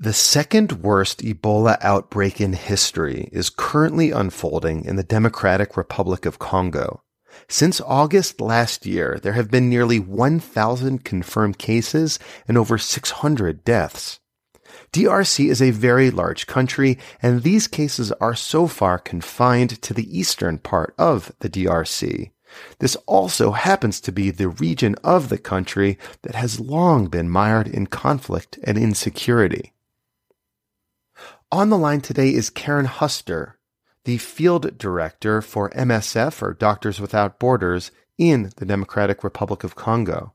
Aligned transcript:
The 0.00 0.12
second 0.12 0.84
worst 0.84 1.22
Ebola 1.22 1.76
outbreak 1.80 2.40
in 2.40 2.52
history 2.52 3.28
is 3.32 3.50
currently 3.50 4.12
unfolding 4.12 4.84
in 4.84 4.94
the 4.94 5.02
Democratic 5.02 5.76
Republic 5.76 6.24
of 6.24 6.38
Congo. 6.38 7.02
Since 7.48 7.80
August 7.80 8.40
last 8.40 8.86
year, 8.86 9.18
there 9.20 9.32
have 9.32 9.50
been 9.50 9.68
nearly 9.68 9.98
1,000 9.98 11.04
confirmed 11.04 11.58
cases 11.58 12.20
and 12.46 12.56
over 12.56 12.78
600 12.78 13.64
deaths. 13.64 14.20
DRC 14.92 15.50
is 15.50 15.60
a 15.60 15.72
very 15.72 16.12
large 16.12 16.46
country, 16.46 16.96
and 17.20 17.42
these 17.42 17.66
cases 17.66 18.12
are 18.20 18.36
so 18.36 18.68
far 18.68 19.00
confined 19.00 19.82
to 19.82 19.92
the 19.92 20.16
eastern 20.16 20.58
part 20.58 20.94
of 20.96 21.32
the 21.40 21.50
DRC. 21.50 22.30
This 22.78 22.94
also 23.06 23.50
happens 23.50 24.00
to 24.02 24.12
be 24.12 24.30
the 24.30 24.48
region 24.48 24.94
of 25.02 25.28
the 25.28 25.38
country 25.38 25.98
that 26.22 26.36
has 26.36 26.60
long 26.60 27.08
been 27.08 27.28
mired 27.28 27.66
in 27.66 27.88
conflict 27.88 28.60
and 28.62 28.78
insecurity. 28.78 29.72
On 31.50 31.70
the 31.70 31.78
line 31.78 32.02
today 32.02 32.34
is 32.34 32.50
Karen 32.50 32.84
Huster, 32.84 33.54
the 34.04 34.18
field 34.18 34.76
director 34.76 35.40
for 35.40 35.70
MSF, 35.70 36.42
or 36.42 36.52
Doctors 36.52 37.00
Without 37.00 37.38
Borders, 37.38 37.90
in 38.18 38.52
the 38.58 38.66
Democratic 38.66 39.24
Republic 39.24 39.64
of 39.64 39.74
Congo. 39.74 40.34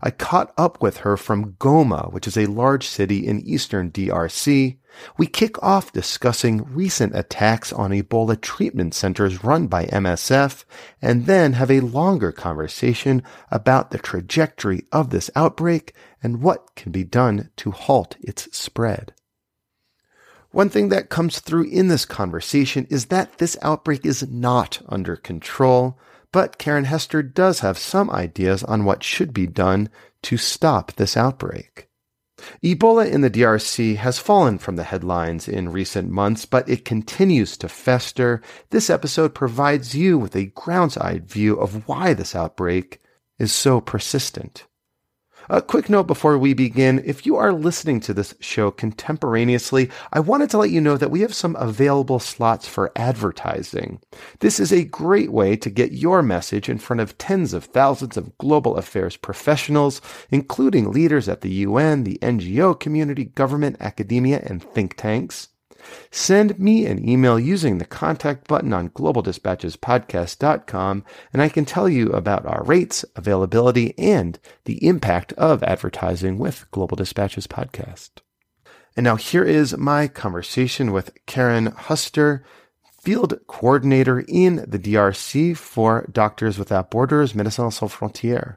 I 0.00 0.10
caught 0.10 0.54
up 0.56 0.80
with 0.80 0.98
her 0.98 1.18
from 1.18 1.52
Goma, 1.56 2.10
which 2.10 2.26
is 2.26 2.38
a 2.38 2.46
large 2.46 2.86
city 2.86 3.26
in 3.26 3.42
eastern 3.42 3.90
DRC. 3.90 4.78
We 5.18 5.26
kick 5.26 5.62
off 5.62 5.92
discussing 5.92 6.64
recent 6.64 7.14
attacks 7.14 7.70
on 7.70 7.90
Ebola 7.90 8.40
treatment 8.40 8.94
centers 8.94 9.44
run 9.44 9.66
by 9.66 9.84
MSF, 9.84 10.64
and 11.02 11.26
then 11.26 11.52
have 11.52 11.70
a 11.70 11.80
longer 11.80 12.32
conversation 12.32 13.22
about 13.50 13.90
the 13.90 13.98
trajectory 13.98 14.86
of 14.90 15.10
this 15.10 15.30
outbreak 15.36 15.94
and 16.22 16.40
what 16.40 16.74
can 16.74 16.90
be 16.90 17.04
done 17.04 17.50
to 17.56 17.70
halt 17.70 18.16
its 18.22 18.48
spread. 18.56 19.12
One 20.54 20.68
thing 20.68 20.90
that 20.90 21.08
comes 21.10 21.40
through 21.40 21.64
in 21.64 21.88
this 21.88 22.04
conversation 22.04 22.86
is 22.88 23.06
that 23.06 23.38
this 23.38 23.56
outbreak 23.60 24.06
is 24.06 24.28
not 24.30 24.80
under 24.88 25.16
control, 25.16 25.98
but 26.30 26.58
Karen 26.58 26.84
Huster 26.84 27.24
does 27.24 27.58
have 27.58 27.76
some 27.76 28.08
ideas 28.08 28.62
on 28.62 28.84
what 28.84 29.02
should 29.02 29.34
be 29.34 29.48
done 29.48 29.88
to 30.22 30.36
stop 30.36 30.92
this 30.92 31.16
outbreak. 31.16 31.88
Ebola 32.62 33.10
in 33.10 33.20
the 33.20 33.30
DRC 33.30 33.96
has 33.96 34.20
fallen 34.20 34.58
from 34.58 34.76
the 34.76 34.84
headlines 34.84 35.48
in 35.48 35.72
recent 35.72 36.08
months, 36.08 36.46
but 36.46 36.68
it 36.68 36.84
continues 36.84 37.56
to 37.56 37.68
fester. 37.68 38.40
This 38.70 38.88
episode 38.88 39.34
provides 39.34 39.96
you 39.96 40.18
with 40.18 40.36
a 40.36 40.52
grounds-eyed 40.54 41.28
view 41.28 41.58
of 41.58 41.88
why 41.88 42.14
this 42.14 42.36
outbreak 42.36 43.00
is 43.40 43.52
so 43.52 43.80
persistent. 43.80 44.66
A 45.50 45.60
quick 45.60 45.90
note 45.90 46.06
before 46.06 46.38
we 46.38 46.54
begin. 46.54 47.02
If 47.04 47.26
you 47.26 47.36
are 47.36 47.52
listening 47.52 48.00
to 48.00 48.14
this 48.14 48.34
show 48.40 48.70
contemporaneously, 48.70 49.90
I 50.10 50.20
wanted 50.20 50.48
to 50.50 50.58
let 50.58 50.70
you 50.70 50.80
know 50.80 50.96
that 50.96 51.10
we 51.10 51.20
have 51.20 51.34
some 51.34 51.54
available 51.56 52.18
slots 52.18 52.66
for 52.66 52.90
advertising. 52.96 54.00
This 54.40 54.58
is 54.58 54.72
a 54.72 54.84
great 54.84 55.30
way 55.30 55.56
to 55.56 55.68
get 55.68 55.92
your 55.92 56.22
message 56.22 56.70
in 56.70 56.78
front 56.78 57.00
of 57.00 57.18
tens 57.18 57.52
of 57.52 57.64
thousands 57.64 58.16
of 58.16 58.36
global 58.38 58.76
affairs 58.78 59.18
professionals, 59.18 60.00
including 60.30 60.90
leaders 60.90 61.28
at 61.28 61.42
the 61.42 61.50
UN, 61.50 62.04
the 62.04 62.18
NGO 62.22 62.78
community, 62.80 63.26
government, 63.26 63.76
academia, 63.80 64.42
and 64.46 64.62
think 64.62 64.96
tanks. 64.96 65.48
Send 66.10 66.58
me 66.58 66.86
an 66.86 67.08
email 67.08 67.38
using 67.38 67.78
the 67.78 67.84
contact 67.84 68.48
button 68.48 68.72
on 68.72 68.90
globaldispatchespodcast.com, 68.90 71.04
and 71.32 71.42
I 71.42 71.48
can 71.48 71.64
tell 71.64 71.88
you 71.88 72.10
about 72.10 72.46
our 72.46 72.64
rates, 72.64 73.04
availability, 73.16 73.96
and 73.98 74.38
the 74.64 74.86
impact 74.86 75.32
of 75.34 75.62
advertising 75.62 76.38
with 76.38 76.70
Global 76.70 76.96
Dispatches 76.96 77.46
Podcast. 77.46 78.10
And 78.96 79.04
now 79.04 79.16
here 79.16 79.44
is 79.44 79.76
my 79.76 80.08
conversation 80.08 80.92
with 80.92 81.16
Karen 81.26 81.72
Huster, 81.72 82.42
field 83.02 83.40
coordinator 83.46 84.24
in 84.26 84.64
the 84.68 84.78
DRC 84.78 85.56
for 85.56 86.08
Doctors 86.10 86.58
Without 86.58 86.90
Borders, 86.90 87.32
Médecins 87.32 87.74
Sans 87.74 87.92
Frontières. 87.92 88.56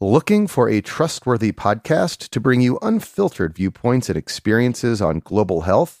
Looking 0.00 0.46
for 0.46 0.68
a 0.68 0.80
trustworthy 0.80 1.52
podcast 1.52 2.30
to 2.30 2.40
bring 2.40 2.62
you 2.62 2.78
unfiltered 2.80 3.54
viewpoints 3.54 4.08
and 4.08 4.16
experiences 4.16 5.02
on 5.02 5.18
global 5.18 5.62
health? 5.62 6.00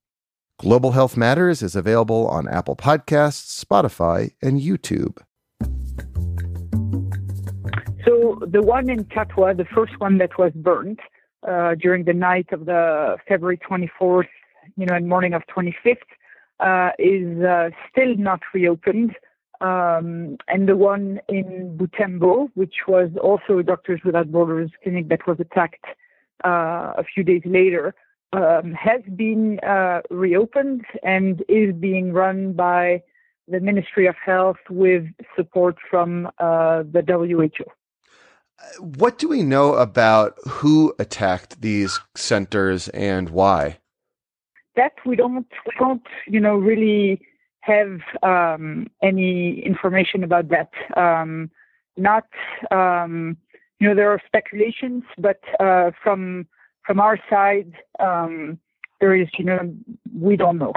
Global 0.61 0.91
Health 0.91 1.17
Matters 1.17 1.63
is 1.63 1.75
available 1.75 2.27
on 2.27 2.47
Apple 2.47 2.75
Podcasts, 2.75 3.65
Spotify, 3.65 4.35
and 4.43 4.61
YouTube. 4.61 5.17
So 8.05 8.39
the 8.45 8.61
one 8.61 8.87
in 8.87 9.05
Katwa, 9.05 9.57
the 9.57 9.65
first 9.65 9.99
one 9.99 10.19
that 10.19 10.37
was 10.37 10.51
burnt 10.53 10.99
uh, 11.49 11.73
during 11.73 12.03
the 12.03 12.13
night 12.13 12.45
of 12.51 12.67
the 12.67 13.17
February 13.27 13.57
24th, 13.57 14.27
you 14.77 14.85
know, 14.85 14.93
and 14.93 15.09
morning 15.09 15.33
of 15.33 15.41
25th, 15.47 15.97
uh, 16.59 16.91
is 16.99 17.43
uh, 17.43 17.71
still 17.89 18.15
not 18.15 18.41
reopened. 18.53 19.15
Um, 19.61 20.37
and 20.47 20.69
the 20.69 20.77
one 20.77 21.21
in 21.27 21.75
Butembo, 21.75 22.49
which 22.53 22.75
was 22.87 23.09
also 23.19 23.57
a 23.57 23.63
Doctors 23.63 24.01
Without 24.05 24.31
Borders 24.31 24.69
clinic 24.83 25.09
that 25.09 25.25
was 25.25 25.39
attacked 25.39 25.85
uh, 26.45 26.93
a 26.99 27.03
few 27.03 27.23
days 27.23 27.41
later, 27.45 27.95
um, 28.33 28.73
has 28.73 29.01
been 29.15 29.59
uh, 29.59 30.01
reopened 30.09 30.85
and 31.03 31.43
is 31.49 31.73
being 31.75 32.13
run 32.13 32.53
by 32.53 33.03
the 33.47 33.59
Ministry 33.59 34.07
of 34.07 34.15
Health 34.23 34.57
with 34.69 35.05
support 35.35 35.77
from 35.89 36.27
uh, 36.39 36.83
the 36.83 37.03
WHO. 37.05 37.65
What 38.79 39.17
do 39.17 39.27
we 39.27 39.43
know 39.43 39.73
about 39.73 40.37
who 40.47 40.93
attacked 40.99 41.61
these 41.61 41.99
centers 42.15 42.87
and 42.89 43.29
why? 43.29 43.79
That 44.75 44.93
we 45.05 45.15
don't, 45.15 45.47
we 45.65 45.73
don't, 45.79 46.05
you 46.27 46.39
know, 46.39 46.55
really 46.55 47.21
have 47.61 47.99
um, 48.23 48.87
any 49.01 49.61
information 49.65 50.23
about 50.23 50.49
that. 50.49 50.71
Um, 50.95 51.49
not, 51.97 52.27
um, 52.71 53.37
you 53.79 53.89
know, 53.89 53.95
there 53.95 54.11
are 54.11 54.21
speculations, 54.25 55.03
but 55.17 55.39
uh, 55.59 55.91
from 56.01 56.47
from 56.91 56.99
our 56.99 57.17
side, 57.29 57.71
um, 58.01 58.59
there 58.99 59.15
is, 59.15 59.29
you 59.39 59.45
know, 59.45 59.73
we 60.13 60.35
don't 60.35 60.57
know. 60.57 60.73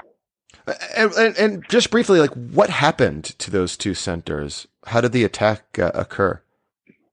And, 0.97 1.12
and, 1.15 1.37
and, 1.37 1.65
just 1.69 1.91
briefly, 1.91 2.21
like 2.21 2.31
what 2.31 2.71
happened 2.71 3.25
to 3.41 3.50
those 3.50 3.77
two 3.77 3.94
centers? 3.94 4.69
How 4.87 5.00
did 5.00 5.11
the 5.11 5.25
attack 5.25 5.77
uh, 5.77 5.91
occur? 5.93 6.41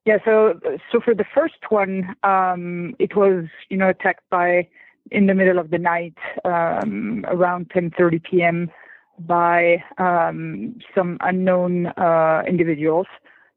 Yeah, 0.06 0.18
so 0.24 0.60
so 0.92 1.00
for 1.00 1.14
the 1.14 1.24
first 1.34 1.70
one, 1.70 2.14
um, 2.22 2.94
it 3.00 3.16
was 3.16 3.46
you 3.70 3.76
know 3.76 3.88
attacked 3.88 4.30
by 4.30 4.68
in 5.10 5.26
the 5.26 5.34
middle 5.34 5.58
of 5.58 5.70
the 5.70 5.78
night 5.78 6.14
um, 6.44 7.24
around 7.26 7.70
10:30 7.70 8.22
p.m. 8.22 8.70
by 9.18 9.82
um, 9.98 10.76
some 10.94 11.18
unknown 11.22 11.86
uh, 11.96 12.44
individuals 12.46 13.08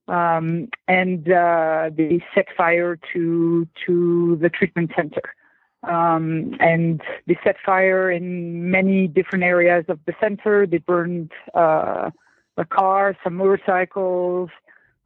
um, 0.07 0.69
and 0.88 1.31
uh, 1.31 1.90
they 1.96 2.24
set 2.34 2.48
fire 2.56 2.98
to 3.13 3.68
to 3.86 4.38
the 4.42 4.50
treatment 4.50 4.92
center. 4.96 5.34
Um, 5.84 6.56
and 6.60 7.02
they 7.28 7.38
set 7.44 7.57
fire 7.63 8.10
in 8.10 8.72
many 8.72 9.07
different 9.07 9.44
areas 9.44 9.86
of 9.88 10.00
the 10.07 10.13
center. 10.19 10.66
They 10.66 10.80
burned 10.80 11.31
uh, 11.54 12.10
a 12.57 12.66
car, 12.66 13.16
some 13.24 13.36
motorcycles. 13.36 14.50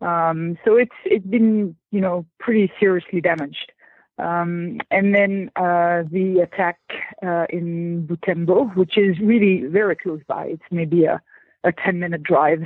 Um, 0.02 0.58
so 0.64 0.78
it's 0.78 0.96
it's 1.06 1.26
been 1.26 1.76
you 1.92 2.00
know 2.02 2.26
pretty 2.40 2.72
seriously 2.80 3.22
damaged. 3.22 3.72
Um, 4.20 4.80
and 4.92 5.16
then 5.16 5.50
uh, 5.56 6.04
the 6.12 6.42
attack 6.44 6.78
uh, 7.26 7.46
in 7.50 8.06
Butembo, 8.06 8.76
which 8.76 8.98
is 8.98 9.18
really 9.20 9.64
very 9.66 9.96
close 9.96 10.22
by. 10.28 10.48
It's 10.48 10.64
maybe 10.72 11.06
a, 11.06 11.22
a 11.64 11.72
10 11.72 12.00
minute 12.00 12.24
drive. 12.24 12.64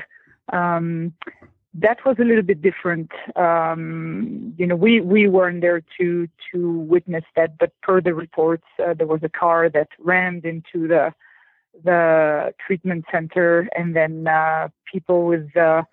Um, 0.51 1.13
that 1.75 2.06
was 2.06 2.18
a 2.20 2.24
little 2.24 2.44
bit 2.44 2.62
different. 2.62 3.12
Um, 3.36 4.54
you 4.58 4.68
know, 4.68 4.75
we, 4.75 5.02
we 5.02 5.28
weren't 5.28 5.62
there 5.62 5.81
to 5.98 6.28
to 6.52 6.80
witness 6.80 7.24
that, 7.36 7.58
but 7.58 7.72
per 7.81 8.00
the 8.00 8.14
reports, 8.14 8.66
uh, 8.84 8.94
there 8.94 9.08
was 9.08 9.22
a 9.24 9.30
car 9.30 9.70
that 9.70 9.90
rammed 10.00 10.46
into 10.46 10.88
the 10.88 11.14
the 11.84 12.54
treatment 12.66 13.06
center, 13.12 13.68
and 13.75 13.96
then 13.96 14.28
uh, 14.28 14.70
people 14.92 15.25
with 15.25 15.56
uh, 15.58 15.84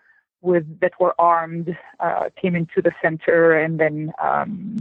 with 0.43 0.65
that 0.81 0.93
were 1.01 1.15
armed 1.19 1.75
uh, 1.99 2.29
came 2.41 2.55
into 2.55 2.83
the 2.83 2.93
center, 3.01 3.59
and 3.59 3.81
then 3.81 4.13
um, 4.23 4.77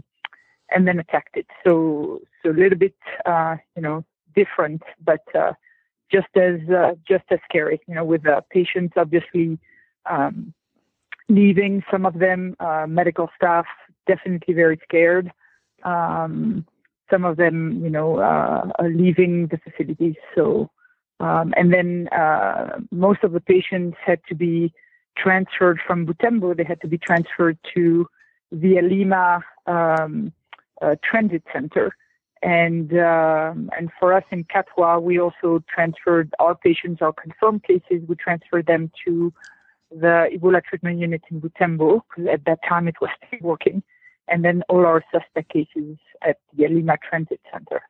and 0.70 0.86
then 0.86 1.00
attacked 1.00 1.38
it. 1.38 1.48
So 1.66 2.20
so 2.44 2.52
a 2.52 2.52
little 2.52 2.78
bit, 2.78 2.96
uh, 3.26 3.56
you 3.78 3.82
know, 3.82 4.04
different, 4.36 4.84
but 5.02 5.24
uh, 5.34 5.54
just 6.12 6.28
as 6.36 6.60
just 7.08 7.24
as 7.32 7.40
scary. 7.48 7.80
You 7.88 7.96
know, 7.96 8.04
with 8.04 8.24
patients 8.50 8.96
obviously. 8.98 9.58
Um, 10.06 10.54
leaving. 11.30 11.84
Some 11.90 12.06
of 12.06 12.20
them, 12.20 12.56
uh, 12.60 12.86
medical 12.88 13.30
staff, 13.36 13.66
definitely 14.08 14.54
very 14.54 14.80
scared. 14.84 15.32
Um, 15.84 16.66
some 17.10 17.24
of 17.24 17.38
them, 17.38 17.82
you 17.84 17.90
know, 17.90 18.18
uh, 18.18 18.70
are 18.78 18.90
leaving 18.90 19.48
the 19.48 19.58
facilities. 19.58 20.16
So, 20.36 20.70
um, 21.20 21.54
and 21.56 21.74
then 21.74 22.10
uh, 22.10 22.80
most 22.92 23.24
of 23.24 23.32
the 23.32 23.40
patients 23.40 23.98
had 24.06 24.20
to 24.30 24.36
be 24.36 24.74
transferred 25.18 25.80
from 25.86 26.06
Butembo. 26.06 26.56
They 26.56 26.64
had 26.64 26.82
to 26.82 26.88
be 26.88 26.98
transferred 26.98 27.58
to 27.76 28.08
the 28.52 28.82
Lima 28.82 29.44
um, 29.66 30.34
uh, 30.82 30.96
Transit 31.04 31.44
Center. 31.54 31.96
And 32.42 32.94
um, 32.94 33.70
and 33.78 33.90
for 34.00 34.14
us 34.14 34.24
in 34.32 34.46
Katwa, 34.46 35.02
we 35.02 35.20
also 35.20 35.62
transferred 35.68 36.34
our 36.40 36.56
patients, 36.56 37.02
our 37.02 37.12
confirmed 37.12 37.64
cases. 37.64 38.08
We 38.08 38.16
transferred 38.16 38.66
them 38.66 38.92
to 39.06 39.34
the 39.92 40.30
Ebola 40.34 40.64
treatment 40.64 41.00
unit 41.00 41.22
in 41.32 41.42
Butembo, 41.42 42.02
because 42.10 42.30
at 42.32 42.46
that 42.46 42.60
time 42.68 42.88
it 42.88 42.96
was 43.02 43.10
still 43.18 43.40
working, 43.42 43.84
and 44.28 44.46
then 44.46 44.64
all 44.70 44.86
our 44.86 45.04
suspect 45.12 45.50
cases 45.50 45.98
at 46.22 46.38
the 46.56 46.68
Lima 46.68 46.98
Transit 47.08 47.40
Center. 47.52 47.82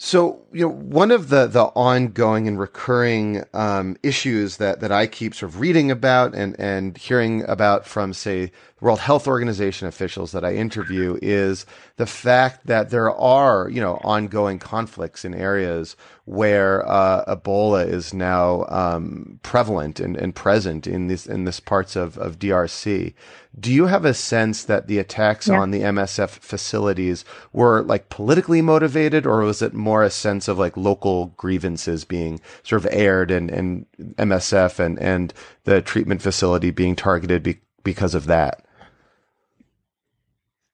So, 0.00 0.44
you 0.52 0.60
know, 0.60 0.72
one 0.72 1.10
of 1.10 1.28
the, 1.28 1.48
the 1.48 1.64
ongoing 1.64 2.46
and 2.46 2.56
recurring 2.56 3.42
um, 3.52 3.96
issues 4.04 4.58
that, 4.58 4.78
that 4.78 4.92
I 4.92 5.08
keep 5.08 5.34
sort 5.34 5.50
of 5.52 5.58
reading 5.58 5.90
about 5.90 6.36
and, 6.36 6.54
and 6.60 6.96
hearing 6.96 7.42
about 7.48 7.84
from, 7.84 8.12
say, 8.12 8.52
World 8.80 9.00
Health 9.00 9.26
Organization 9.26 9.88
officials 9.88 10.30
that 10.30 10.44
I 10.44 10.54
interview 10.54 11.18
is 11.20 11.66
the 11.96 12.06
fact 12.06 12.68
that 12.68 12.90
there 12.90 13.10
are, 13.10 13.68
you 13.68 13.80
know, 13.80 13.96
ongoing 14.04 14.60
conflicts 14.60 15.24
in 15.24 15.34
areas 15.34 15.96
where 16.28 16.86
uh, 16.86 17.24
Ebola 17.24 17.88
is 17.88 18.12
now 18.12 18.66
um, 18.68 19.40
prevalent 19.42 19.98
and, 19.98 20.14
and 20.14 20.34
present 20.34 20.86
in 20.86 21.06
this 21.06 21.26
in 21.26 21.44
this 21.44 21.58
parts 21.58 21.96
of, 21.96 22.18
of 22.18 22.38
DRC. 22.38 23.14
Do 23.58 23.72
you 23.72 23.86
have 23.86 24.04
a 24.04 24.12
sense 24.12 24.64
that 24.64 24.88
the 24.88 24.98
attacks 24.98 25.48
yeah. 25.48 25.58
on 25.58 25.70
the 25.70 25.80
MSF 25.80 26.28
facilities 26.28 27.24
were 27.54 27.82
like 27.82 28.10
politically 28.10 28.60
motivated, 28.60 29.26
or 29.26 29.40
was 29.40 29.62
it 29.62 29.72
more 29.72 30.02
a 30.02 30.10
sense 30.10 30.48
of 30.48 30.58
like 30.58 30.76
local 30.76 31.32
grievances 31.38 32.04
being 32.04 32.40
sort 32.62 32.84
of 32.84 32.92
aired 32.92 33.30
and, 33.30 33.50
and 33.50 33.86
MSF 34.16 34.78
and, 34.78 34.98
and 34.98 35.32
the 35.64 35.80
treatment 35.80 36.20
facility 36.20 36.70
being 36.70 36.94
targeted 36.94 37.42
be, 37.42 37.58
because 37.84 38.14
of 38.14 38.26
that? 38.26 38.66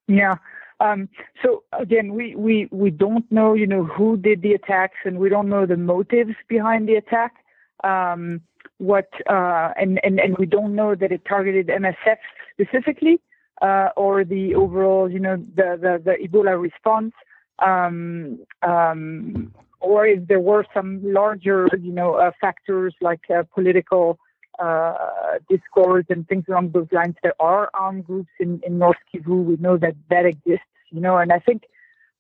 Yeah. 0.09 0.35
Um, 0.81 1.09
so 1.43 1.63
again, 1.73 2.15
we, 2.15 2.35
we, 2.35 2.69
we 2.71 2.91
don't 2.91 3.31
know, 3.31 3.55
you 3.55 3.67
know, 3.67 3.85
who 3.85 4.17
did 4.17 4.43
the 4.43 4.55
attacks 4.55 4.99
and 5.05 5.19
we 5.19 5.29
don't 5.29 5.49
know 5.49 5.67
the 5.67 5.77
motives 5.77 6.35
behind 6.49 6.89
the 6.89 6.95
attack. 6.95 7.35
Um, 7.83 8.41
what, 8.79 9.09
uh, 9.29 9.71
and, 9.77 10.01
and, 10.03 10.19
and 10.19 10.37
we 10.39 10.47
don't 10.47 10.75
know 10.75 10.95
that 10.95 11.13
it 11.13 11.23
targeted 11.29 11.69
MSF 11.69 12.17
specifically, 12.53 13.21
uh, 13.63 13.91
or 13.97 14.25
the 14.25 14.55
overall, 14.55 15.11
you 15.11 15.21
know, 15.21 15.37
the, 15.37 15.79
the, 15.81 16.03
the 16.05 16.29
Ebola 16.29 16.61
response. 16.61 17.13
Um, 17.61 18.41
um, 18.63 19.55
or 19.81 20.07
if 20.07 20.27
there 20.27 20.41
were 20.41 20.67
some 20.75 21.01
larger, 21.05 21.69
you 21.81 21.93
know, 21.93 22.15
uh, 22.15 22.33
factors 22.41 22.95
like 23.01 23.21
uh, 23.31 23.43
political 23.55 24.19
uh, 24.59 25.39
discords 25.49 26.07
and 26.11 26.27
things 26.29 26.45
along 26.49 26.71
those 26.71 26.89
lines. 26.93 27.17
There 27.23 27.35
are 27.41 27.71
armed 27.75 28.07
groups 28.07 28.31
in, 28.39 28.61
in 28.67 28.79
North 28.79 28.99
Kivu. 29.13 29.45
We 29.45 29.57
know 29.57 29.77
that 29.77 29.95
that 30.11 30.27
exists, 30.27 30.65
you 30.91 31.01
know, 31.01 31.19
and 31.19 31.33
I 31.33 31.39
think 31.39 31.65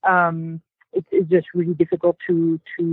um, 0.02 0.60
it's, 0.92 1.06
it's 1.10 1.30
just 1.30 1.48
really 1.54 1.74
difficult 1.74 2.16
to 2.26 2.60
to 2.78 2.84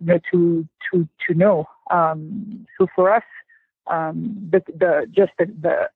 you 0.00 0.06
know 0.06 0.18
to 0.32 0.68
to 0.92 1.08
to 1.26 1.34
know. 1.34 1.66
Um, 1.90 2.66
so 2.78 2.86
for 2.94 3.14
us, 3.14 3.24
um, 3.86 4.48
the 4.50 4.62
the 4.66 5.06
just 5.10 5.32
the, 5.38 5.46
the 5.46 5.90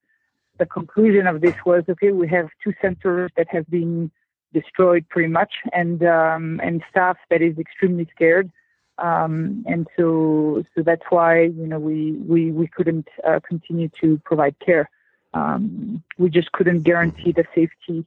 the 0.58 0.66
conclusion 0.66 1.26
of 1.26 1.40
this 1.40 1.54
was 1.64 1.84
okay. 1.88 2.12
We 2.12 2.28
have 2.28 2.48
two 2.62 2.74
centers 2.82 3.30
that 3.36 3.48
have 3.50 3.68
been 3.68 4.10
destroyed 4.52 5.08
pretty 5.08 5.28
much, 5.28 5.52
and 5.72 6.02
um, 6.04 6.60
and 6.62 6.82
staff 6.90 7.16
that 7.30 7.42
is 7.42 7.58
extremely 7.58 8.08
scared. 8.14 8.50
Um, 8.98 9.64
and 9.66 9.86
so, 9.96 10.64
so 10.74 10.82
that's 10.82 11.04
why 11.10 11.42
you 11.42 11.66
know 11.66 11.78
we 11.78 12.12
we 12.12 12.50
we 12.50 12.66
couldn't 12.66 13.08
uh, 13.26 13.40
continue 13.46 13.88
to 14.00 14.20
provide 14.24 14.56
care. 14.58 14.90
Um, 15.34 16.02
we 16.18 16.30
just 16.30 16.52
couldn't 16.52 16.82
guarantee 16.82 17.32
the 17.32 17.44
safety 17.54 18.04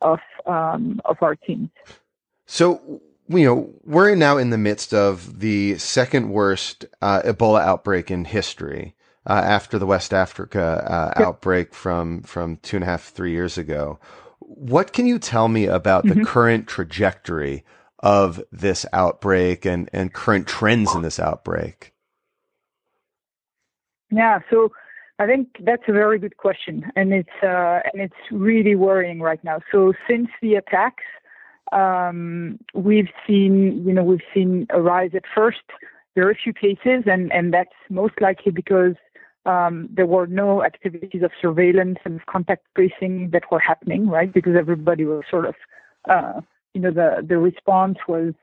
of 0.00 0.20
um, 0.46 1.00
of 1.04 1.16
our 1.22 1.34
teams. 1.34 1.70
So 2.46 3.00
you 3.28 3.44
know 3.44 3.70
we're 3.84 4.14
now 4.14 4.36
in 4.36 4.50
the 4.50 4.58
midst 4.58 4.92
of 4.92 5.40
the 5.40 5.78
second 5.78 6.30
worst 6.30 6.84
uh, 7.00 7.22
Ebola 7.22 7.62
outbreak 7.62 8.10
in 8.10 8.24
history. 8.24 8.94
Uh, 9.26 9.40
after 9.42 9.78
the 9.78 9.86
West 9.86 10.12
Africa 10.12 10.84
uh, 10.86 11.18
yep. 11.18 11.28
outbreak 11.28 11.72
from 11.72 12.20
from 12.22 12.58
two 12.58 12.76
and 12.76 12.84
a 12.84 12.86
half 12.86 13.04
three 13.04 13.32
years 13.32 13.56
ago, 13.56 13.98
what 14.40 14.92
can 14.92 15.06
you 15.06 15.18
tell 15.18 15.48
me 15.48 15.64
about 15.64 16.04
mm-hmm. 16.04 16.18
the 16.18 16.24
current 16.26 16.66
trajectory 16.66 17.64
of 18.04 18.40
this 18.52 18.84
outbreak 18.92 19.64
and, 19.64 19.88
and 19.94 20.12
current 20.12 20.46
trends 20.46 20.94
in 20.94 21.00
this 21.00 21.18
outbreak? 21.18 21.94
Yeah, 24.10 24.40
so 24.50 24.70
I 25.18 25.26
think 25.26 25.48
that's 25.60 25.82
a 25.88 25.92
very 25.92 26.18
good 26.18 26.36
question, 26.36 26.84
and 26.96 27.14
it's 27.14 27.42
uh, 27.42 27.80
and 27.92 28.02
it's 28.02 28.14
really 28.30 28.74
worrying 28.74 29.20
right 29.20 29.42
now. 29.42 29.60
So 29.72 29.94
since 30.08 30.28
the 30.42 30.54
attacks, 30.56 31.04
um, 31.72 32.58
we've 32.74 33.08
seen 33.26 33.82
you 33.86 33.94
know 33.94 34.04
we've 34.04 34.28
seen 34.34 34.66
a 34.70 34.80
rise 34.80 35.12
at 35.14 35.24
first. 35.34 35.62
A 36.16 36.34
few 36.34 36.52
cases, 36.52 37.04
and 37.06 37.32
and 37.32 37.52
that's 37.52 37.74
most 37.90 38.20
likely 38.20 38.52
because 38.52 38.94
um, 39.46 39.88
there 39.90 40.06
were 40.06 40.28
no 40.28 40.62
activities 40.62 41.22
of 41.24 41.32
surveillance 41.42 41.98
and 42.04 42.24
contact 42.26 42.66
tracing 42.76 43.30
that 43.32 43.50
were 43.50 43.58
happening, 43.58 44.08
right? 44.08 44.32
Because 44.32 44.54
everybody 44.56 45.04
was 45.04 45.24
sort 45.28 45.46
of 45.46 45.54
uh, 46.08 46.40
you 46.74 46.80
know, 46.80 46.90
the, 46.90 47.24
the 47.26 47.38
response 47.38 47.98
was, 48.06 48.34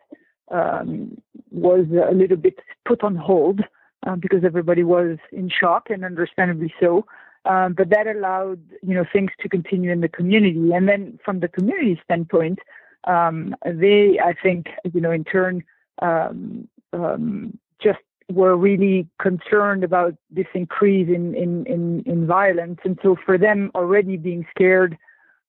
um, 0.49 1.21
was 1.51 1.85
a 1.91 2.13
little 2.13 2.37
bit 2.37 2.59
put 2.85 3.03
on 3.03 3.15
hold 3.15 3.61
uh, 4.07 4.15
because 4.15 4.43
everybody 4.43 4.83
was 4.83 5.17
in 5.31 5.49
shock 5.49 5.89
and 5.89 6.03
understandably 6.03 6.73
so. 6.79 7.05
Um, 7.45 7.73
but 7.73 7.89
that 7.89 8.07
allowed, 8.07 8.61
you 8.81 8.93
know, 8.93 9.05
things 9.11 9.31
to 9.41 9.49
continue 9.49 9.91
in 9.91 10.01
the 10.01 10.07
community. 10.07 10.71
And 10.73 10.87
then 10.87 11.19
from 11.25 11.39
the 11.39 11.47
community 11.47 11.99
standpoint, 12.03 12.59
um, 13.05 13.55
they, 13.65 14.19
I 14.23 14.33
think, 14.41 14.67
you 14.93 15.01
know, 15.01 15.11
in 15.11 15.23
turn, 15.23 15.63
um, 16.01 16.67
um, 16.93 17.57
just 17.81 17.99
were 18.29 18.55
really 18.55 19.07
concerned 19.19 19.83
about 19.83 20.15
this 20.29 20.45
increase 20.53 21.09
in, 21.09 21.35
in, 21.35 21.65
in, 21.65 22.03
in 22.05 22.27
violence. 22.27 22.79
And 22.83 22.97
so 23.01 23.15
for 23.25 23.37
them 23.37 23.71
already 23.75 24.17
being 24.17 24.45
scared 24.55 24.97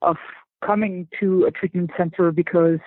of 0.00 0.16
coming 0.64 1.08
to 1.20 1.44
a 1.44 1.50
treatment 1.50 1.90
center 1.96 2.32
because, 2.32 2.78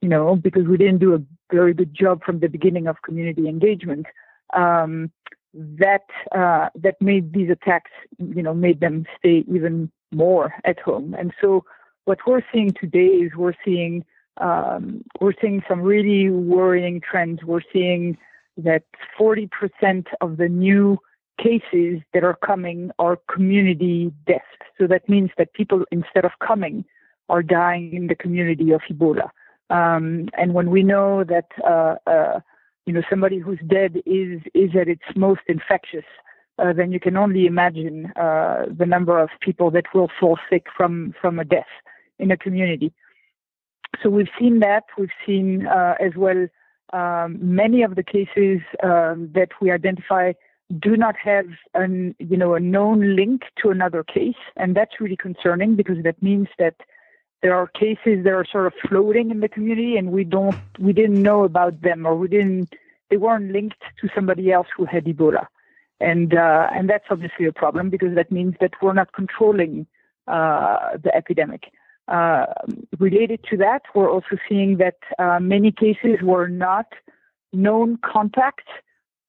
you 0.00 0.08
know, 0.08 0.36
because 0.36 0.66
we 0.66 0.76
didn't 0.76 0.98
do 0.98 1.14
a 1.14 1.22
very 1.52 1.74
good 1.74 1.94
job 1.94 2.22
from 2.24 2.40
the 2.40 2.48
beginning 2.48 2.86
of 2.86 3.02
community 3.02 3.48
engagement. 3.48 4.06
Um, 4.54 5.10
that 5.54 6.06
uh, 6.34 6.68
that 6.74 7.00
made 7.00 7.34
these 7.34 7.50
attacks, 7.50 7.90
you 8.18 8.42
know, 8.42 8.54
made 8.54 8.80
them 8.80 9.04
stay 9.18 9.44
even 9.52 9.90
more 10.10 10.54
at 10.64 10.80
home. 10.80 11.14
And 11.18 11.32
so, 11.40 11.64
what 12.06 12.18
we're 12.26 12.42
seeing 12.52 12.72
today 12.72 13.06
is 13.06 13.32
we're 13.36 13.54
seeing 13.64 14.04
um, 14.38 15.04
we're 15.20 15.34
seeing 15.40 15.62
some 15.68 15.82
really 15.82 16.30
worrying 16.30 17.00
trends. 17.00 17.44
We're 17.44 17.62
seeing 17.72 18.16
that 18.56 18.84
40% 19.18 19.48
of 20.20 20.36
the 20.36 20.48
new 20.48 20.98
cases 21.38 22.00
that 22.12 22.24
are 22.24 22.38
coming 22.44 22.90
are 22.98 23.18
community 23.32 24.12
deaths. 24.26 24.44
So 24.78 24.86
that 24.86 25.08
means 25.08 25.30
that 25.38 25.52
people, 25.52 25.84
instead 25.90 26.24
of 26.24 26.32
coming, 26.46 26.84
are 27.28 27.42
dying 27.42 27.94
in 27.94 28.06
the 28.06 28.14
community 28.14 28.72
of 28.72 28.82
Ebola. 28.90 29.30
Um, 29.70 30.28
and 30.36 30.54
when 30.54 30.70
we 30.70 30.82
know 30.82 31.24
that 31.24 31.46
uh, 31.66 31.96
uh, 32.06 32.40
you 32.86 32.92
know 32.92 33.02
somebody 33.08 33.38
who's 33.38 33.60
dead 33.66 34.02
is 34.04 34.40
is 34.54 34.70
at 34.78 34.88
its 34.88 35.04
most 35.16 35.40
infectious, 35.48 36.04
uh, 36.58 36.72
then 36.72 36.92
you 36.92 37.00
can 37.00 37.16
only 37.16 37.46
imagine 37.46 38.12
uh, 38.16 38.66
the 38.68 38.86
number 38.86 39.18
of 39.18 39.30
people 39.40 39.70
that 39.70 39.86
will 39.94 40.10
fall 40.20 40.38
sick 40.50 40.66
from 40.76 41.14
from 41.20 41.38
a 41.38 41.44
death 41.44 41.72
in 42.18 42.30
a 42.30 42.36
community. 42.36 42.92
so 44.02 44.10
we've 44.10 44.34
seen 44.38 44.60
that. 44.60 44.84
We've 44.98 45.18
seen 45.26 45.66
uh, 45.66 45.94
as 46.00 46.14
well 46.16 46.46
um, 46.92 47.38
many 47.40 47.82
of 47.82 47.94
the 47.94 48.02
cases 48.02 48.60
um, 48.82 49.30
that 49.34 49.48
we 49.60 49.70
identify 49.70 50.32
do 50.80 50.96
not 50.96 51.16
have 51.16 51.46
an 51.74 52.14
you 52.18 52.36
know 52.36 52.54
a 52.54 52.60
known 52.60 53.16
link 53.16 53.42
to 53.62 53.70
another 53.70 54.02
case, 54.02 54.42
and 54.56 54.74
that's 54.76 55.00
really 55.00 55.16
concerning 55.16 55.76
because 55.76 56.02
that 56.04 56.22
means 56.22 56.48
that 56.58 56.74
there 57.42 57.54
are 57.54 57.66
cases 57.66 58.24
that 58.24 58.32
are 58.32 58.46
sort 58.50 58.66
of 58.66 58.72
floating 58.88 59.30
in 59.30 59.40
the 59.40 59.48
community, 59.48 59.96
and 59.96 60.12
we 60.12 60.24
don't 60.24 60.56
we 60.78 60.92
didn't 60.92 61.22
know 61.22 61.44
about 61.44 61.82
them 61.82 62.06
or 62.06 62.16
we 62.16 62.28
didn't 62.28 62.74
they 63.10 63.16
weren't 63.16 63.52
linked 63.52 63.82
to 64.00 64.08
somebody 64.14 64.50
else 64.52 64.68
who 64.76 64.84
had 64.84 65.04
Ebola, 65.04 65.46
and 66.00 66.34
uh, 66.34 66.68
and 66.72 66.88
that's 66.88 67.04
obviously 67.10 67.46
a 67.46 67.52
problem 67.52 67.90
because 67.90 68.14
that 68.14 68.30
means 68.32 68.54
that 68.60 68.72
we're 68.80 68.94
not 68.94 69.12
controlling 69.12 69.86
uh, 70.28 70.96
the 71.02 71.14
epidemic. 71.14 71.64
Uh, 72.08 72.46
related 72.98 73.40
to 73.50 73.56
that, 73.56 73.82
we're 73.94 74.10
also 74.10 74.36
seeing 74.48 74.78
that 74.78 74.98
uh, 75.18 75.38
many 75.40 75.70
cases 75.72 76.18
were 76.22 76.48
not 76.48 76.86
known 77.52 77.98
contacts 78.04 78.70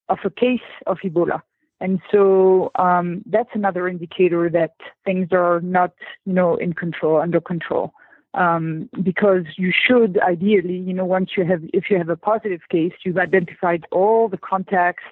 of 0.10 0.20
a 0.24 0.30
case 0.30 0.62
of 0.88 0.98
Ebola. 1.04 1.42
And 1.80 2.00
so 2.12 2.72
um, 2.76 3.24
that's 3.26 3.50
another 3.54 3.88
indicator 3.88 4.50
that 4.50 4.76
things 5.04 5.30
are 5.32 5.60
not, 5.62 5.92
you 6.26 6.34
know, 6.34 6.56
in 6.56 6.74
control, 6.74 7.20
under 7.20 7.42
control. 7.42 7.94
Um, 8.36 8.90
because 9.04 9.46
you 9.58 9.72
should 9.72 10.20
ideally, 10.20 10.78
you 10.78 10.92
know, 10.92 11.06
once 11.06 11.32
you 11.38 11.46
have, 11.46 11.62
if 11.72 11.92
you 11.92 12.00
have 12.00 12.10
a 12.10 12.16
positive 12.16 12.62
case, 12.70 12.94
you've 13.06 13.20
identified 13.20 13.86
all 13.92 14.28
the 14.28 14.40
contacts 14.40 15.04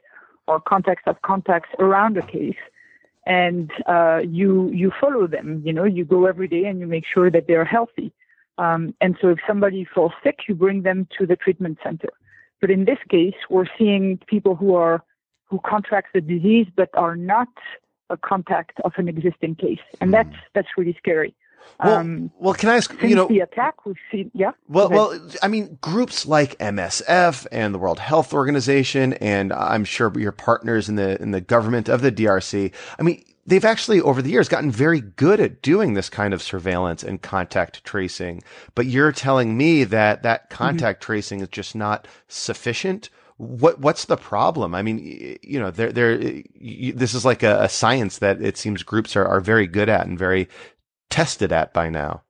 or 0.47 0.59
contacts 0.59 1.03
of 1.05 1.21
contacts 1.21 1.69
around 1.77 2.15
the 2.15 2.23
case, 2.23 2.57
and 3.27 3.69
uh, 3.87 4.21
you 4.27 4.71
you 4.71 4.91
follow 4.99 5.27
them. 5.27 5.61
You 5.63 5.73
know, 5.73 5.83
you 5.83 6.03
go 6.03 6.25
every 6.25 6.47
day 6.47 6.65
and 6.65 6.79
you 6.79 6.87
make 6.87 7.05
sure 7.05 7.29
that 7.29 7.45
they're 7.47 7.65
healthy. 7.65 8.11
Um, 8.57 8.93
and 9.01 9.17
so 9.21 9.29
if 9.29 9.39
somebody 9.47 9.85
falls 9.85 10.11
sick, 10.23 10.39
you 10.47 10.55
bring 10.55 10.81
them 10.81 11.07
to 11.17 11.25
the 11.25 11.35
treatment 11.35 11.79
center. 11.83 12.09
But 12.59 12.69
in 12.69 12.85
this 12.85 12.99
case, 13.09 13.33
we're 13.49 13.65
seeing 13.77 14.19
people 14.27 14.55
who 14.55 14.75
are 14.75 15.03
who 15.45 15.59
contract 15.65 16.09
the 16.13 16.21
disease 16.21 16.67
but 16.75 16.89
are 16.93 17.15
not 17.15 17.49
a 18.09 18.17
contact 18.17 18.79
of 18.83 18.93
an 18.97 19.07
existing 19.07 19.55
case, 19.55 19.79
and 19.99 20.09
hmm. 20.09 20.13
that's 20.13 20.35
that's 20.53 20.67
really 20.77 20.95
scary. 20.97 21.33
Well, 21.83 21.95
um, 21.95 22.31
well, 22.39 22.53
can 22.53 22.69
I 22.69 22.77
ask? 22.77 23.01
you 23.01 23.15
know, 23.15 23.27
the 23.27 23.39
attack 23.39 23.85
we've 23.85 23.95
seen. 24.11 24.31
Yeah. 24.33 24.51
Well, 24.67 24.89
well, 24.89 25.19
I 25.41 25.47
mean, 25.47 25.77
groups 25.81 26.25
like 26.25 26.57
MSF 26.59 27.47
and 27.51 27.73
the 27.73 27.79
World 27.79 27.99
Health 27.99 28.33
Organization, 28.33 29.13
and 29.13 29.51
I'm 29.51 29.83
sure 29.83 30.11
your 30.19 30.31
partners 30.31 30.89
in 30.89 30.95
the 30.95 31.21
in 31.21 31.31
the 31.31 31.41
government 31.41 31.89
of 31.89 32.01
the 32.01 32.11
DRC. 32.11 32.71
I 32.99 33.01
mean, 33.01 33.23
they've 33.45 33.65
actually 33.65 34.01
over 34.01 34.21
the 34.21 34.31
years 34.31 34.47
gotten 34.47 34.71
very 34.71 35.01
good 35.01 35.39
at 35.39 35.61
doing 35.61 35.93
this 35.93 36.09
kind 36.09 36.33
of 36.33 36.41
surveillance 36.41 37.03
and 37.03 37.21
contact 37.21 37.83
tracing. 37.83 38.43
But 38.75 38.85
you're 38.85 39.11
telling 39.11 39.57
me 39.57 39.83
that 39.85 40.23
that 40.23 40.49
mm-hmm. 40.49 40.55
contact 40.55 41.01
mm-hmm. 41.01 41.05
tracing 41.05 41.41
is 41.41 41.49
just 41.49 41.75
not 41.75 42.07
sufficient. 42.27 43.09
What 43.37 43.79
what's 43.79 44.05
the 44.05 44.17
problem? 44.17 44.75
I 44.75 44.83
mean, 44.83 44.99
you 45.41 45.59
know, 45.59 45.71
there 45.71 45.91
there 45.91 46.17
this 46.17 47.13
is 47.13 47.25
like 47.25 47.41
a, 47.43 47.63
a 47.63 47.69
science 47.69 48.19
that 48.19 48.41
it 48.41 48.57
seems 48.57 48.83
groups 48.83 49.15
are, 49.15 49.25
are 49.25 49.41
very 49.41 49.65
good 49.67 49.89
at 49.89 50.05
and 50.05 50.17
very 50.17 50.47
tested 51.11 51.51
at 51.51 51.73
by 51.73 51.89
now. 51.89 52.23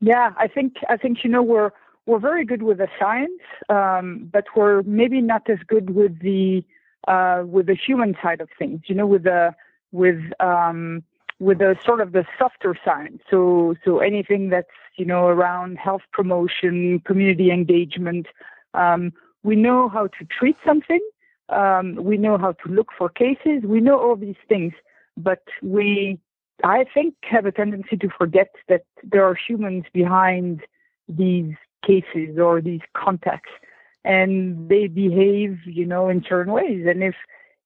Yeah, 0.00 0.32
I 0.38 0.48
think 0.48 0.76
I 0.88 0.96
think 0.96 1.22
you 1.22 1.30
know 1.30 1.42
we're 1.42 1.70
we're 2.06 2.18
very 2.18 2.44
good 2.44 2.62
with 2.62 2.78
the 2.78 2.88
science, 2.98 3.42
um, 3.68 4.28
but 4.32 4.44
we're 4.56 4.82
maybe 4.82 5.20
not 5.20 5.48
as 5.48 5.58
good 5.66 5.90
with 5.90 6.20
the 6.20 6.64
uh, 7.06 7.44
with 7.46 7.66
the 7.66 7.76
human 7.76 8.16
side 8.22 8.40
of 8.40 8.48
things, 8.58 8.80
you 8.86 8.94
know, 8.94 9.06
with 9.06 9.24
the 9.24 9.54
with 9.92 10.20
um, 10.40 11.02
with 11.38 11.58
the 11.58 11.76
sort 11.84 12.00
of 12.00 12.12
the 12.12 12.24
softer 12.38 12.74
science. 12.84 13.22
So 13.30 13.74
so 13.84 13.98
anything 13.98 14.48
that's 14.48 14.68
you 14.96 15.04
know 15.04 15.26
around 15.26 15.76
health 15.76 16.02
promotion, 16.12 17.00
community 17.00 17.50
engagement. 17.50 18.26
Um, 18.74 19.12
we 19.42 19.56
know 19.56 19.88
how 19.88 20.06
to 20.06 20.24
treat 20.24 20.56
something. 20.64 21.00
Um, 21.48 21.96
we 21.96 22.16
know 22.16 22.38
how 22.38 22.52
to 22.52 22.68
look 22.68 22.88
for 22.96 23.08
cases. 23.08 23.62
We 23.64 23.80
know 23.80 23.98
all 23.98 24.16
these 24.16 24.36
things, 24.48 24.72
but 25.16 25.42
we, 25.62 26.18
I 26.64 26.84
think, 26.92 27.14
have 27.22 27.46
a 27.46 27.52
tendency 27.52 27.96
to 27.96 28.08
forget 28.16 28.54
that 28.68 28.84
there 29.02 29.24
are 29.24 29.34
humans 29.34 29.84
behind 29.92 30.62
these 31.08 31.54
cases 31.86 32.38
or 32.38 32.60
these 32.60 32.80
contacts 32.96 33.50
and 34.04 34.68
they 34.68 34.86
behave, 34.86 35.58
you 35.66 35.86
know, 35.86 36.08
in 36.08 36.24
certain 36.28 36.52
ways. 36.52 36.86
And 36.88 37.02
if 37.02 37.14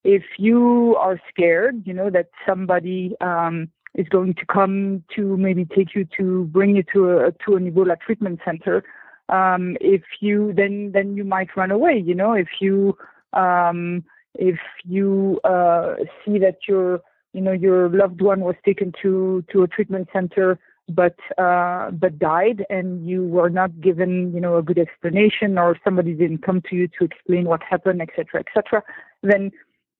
if 0.03 0.23
you 0.37 0.97
are 1.01 1.19
scared, 1.31 1.83
you 1.87 1.95
know, 1.95 2.11
that 2.11 2.29
somebody 2.47 3.15
um, 3.21 3.71
is 3.95 4.07
going 4.09 4.35
to 4.35 4.47
come 4.47 5.03
to 5.17 5.37
maybe 5.37 5.65
take 5.65 5.95
you 5.95 6.07
to 6.19 6.45
bring 6.47 6.77
you 6.77 6.83
to 6.93 7.19
a 7.19 7.33
to 7.47 7.57
an 7.57 7.71
Ebola 7.71 7.99
treatment 8.01 8.41
center, 8.45 8.85
um, 9.29 9.77
if 9.81 10.03
you 10.21 10.53
then 10.55 10.93
then 10.93 11.17
you 11.17 11.25
might 11.25 11.57
run 11.57 11.71
away. 11.71 12.03
You 12.05 12.15
know, 12.15 12.33
if 12.33 12.49
you 12.61 12.97
um, 13.33 14.05
if 14.35 14.59
you 14.85 15.41
uh, 15.45 15.95
see 16.25 16.39
that 16.39 16.59
your 16.69 17.01
you 17.35 17.41
know 17.41 17.53
your 17.53 17.89
loved 17.91 18.23
one 18.23 18.41
was 18.41 18.55
taken 18.65 18.93
to 19.03 19.45
to 19.53 19.63
a 19.63 19.69
treatment 19.69 20.09
center 20.13 20.59
but 20.89 21.17
uh, 21.39 21.91
but 21.93 22.19
died, 22.19 22.65
and 22.69 23.07
you 23.07 23.25
were 23.25 23.49
not 23.49 23.81
given 23.81 24.33
you 24.35 24.41
know 24.41 24.57
a 24.59 24.63
good 24.63 24.79
explanation, 24.79 25.59
or 25.59 25.79
somebody 25.83 26.13
didn't 26.13 26.43
come 26.43 26.61
to 26.69 26.77
you 26.77 26.89
to 26.99 27.05
explain 27.05 27.45
what 27.45 27.63
happened, 27.63 28.03
etc., 28.03 28.41
etc., 28.41 28.83
then 29.23 29.51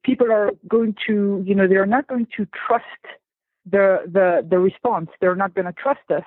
people 0.05 0.31
are 0.31 0.51
going 0.69 0.95
to 1.07 1.43
you 1.47 1.55
know 1.55 1.67
they're 1.67 1.87
not 1.87 2.07
going 2.07 2.27
to 2.37 2.47
trust 2.67 2.85
the 3.65 4.03
the 4.07 4.47
the 4.49 4.59
response. 4.59 5.09
They're 5.21 5.37
not 5.37 5.55
going 5.55 5.67
to 5.67 5.73
trust 5.73 6.11
us 6.11 6.25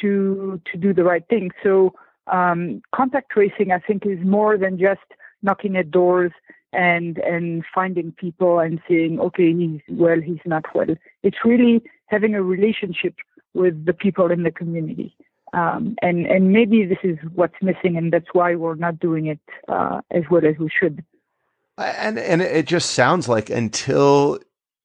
to 0.00 0.60
to 0.70 0.78
do 0.78 0.94
the 0.94 1.04
right 1.04 1.26
thing. 1.28 1.50
So 1.62 1.94
um, 2.28 2.80
contact 2.94 3.30
tracing, 3.30 3.72
I 3.72 3.78
think, 3.78 4.06
is 4.06 4.18
more 4.24 4.56
than 4.56 4.78
just 4.78 5.00
knocking 5.42 5.76
at 5.76 5.90
doors 5.90 6.32
and 6.72 7.18
and 7.18 7.64
finding 7.74 8.12
people 8.12 8.58
and 8.58 8.80
saying, 8.88 9.20
okay, 9.20 9.52
he's 9.52 9.80
well, 9.88 10.20
he's 10.20 10.44
not 10.44 10.64
well. 10.74 10.94
It's 11.22 11.38
really 11.44 11.82
having 12.06 12.34
a 12.34 12.42
relationship 12.42 13.14
with 13.54 13.84
the 13.84 13.92
people 13.92 14.30
in 14.30 14.42
the 14.42 14.50
community. 14.50 15.14
Um, 15.52 15.96
and 16.00 16.26
and 16.26 16.52
maybe 16.52 16.86
this 16.86 16.98
is 17.02 17.18
what's 17.34 17.60
missing, 17.60 17.96
and 17.96 18.12
that's 18.12 18.32
why 18.32 18.54
we're 18.54 18.74
not 18.74 18.98
doing 18.98 19.26
it 19.26 19.40
uh, 19.68 20.00
as 20.10 20.22
well 20.30 20.46
as 20.46 20.56
we 20.58 20.70
should. 20.70 21.04
And 21.76 22.18
and 22.18 22.40
it 22.40 22.66
just 22.66 22.92
sounds 22.92 23.28
like 23.28 23.50
until 23.50 24.38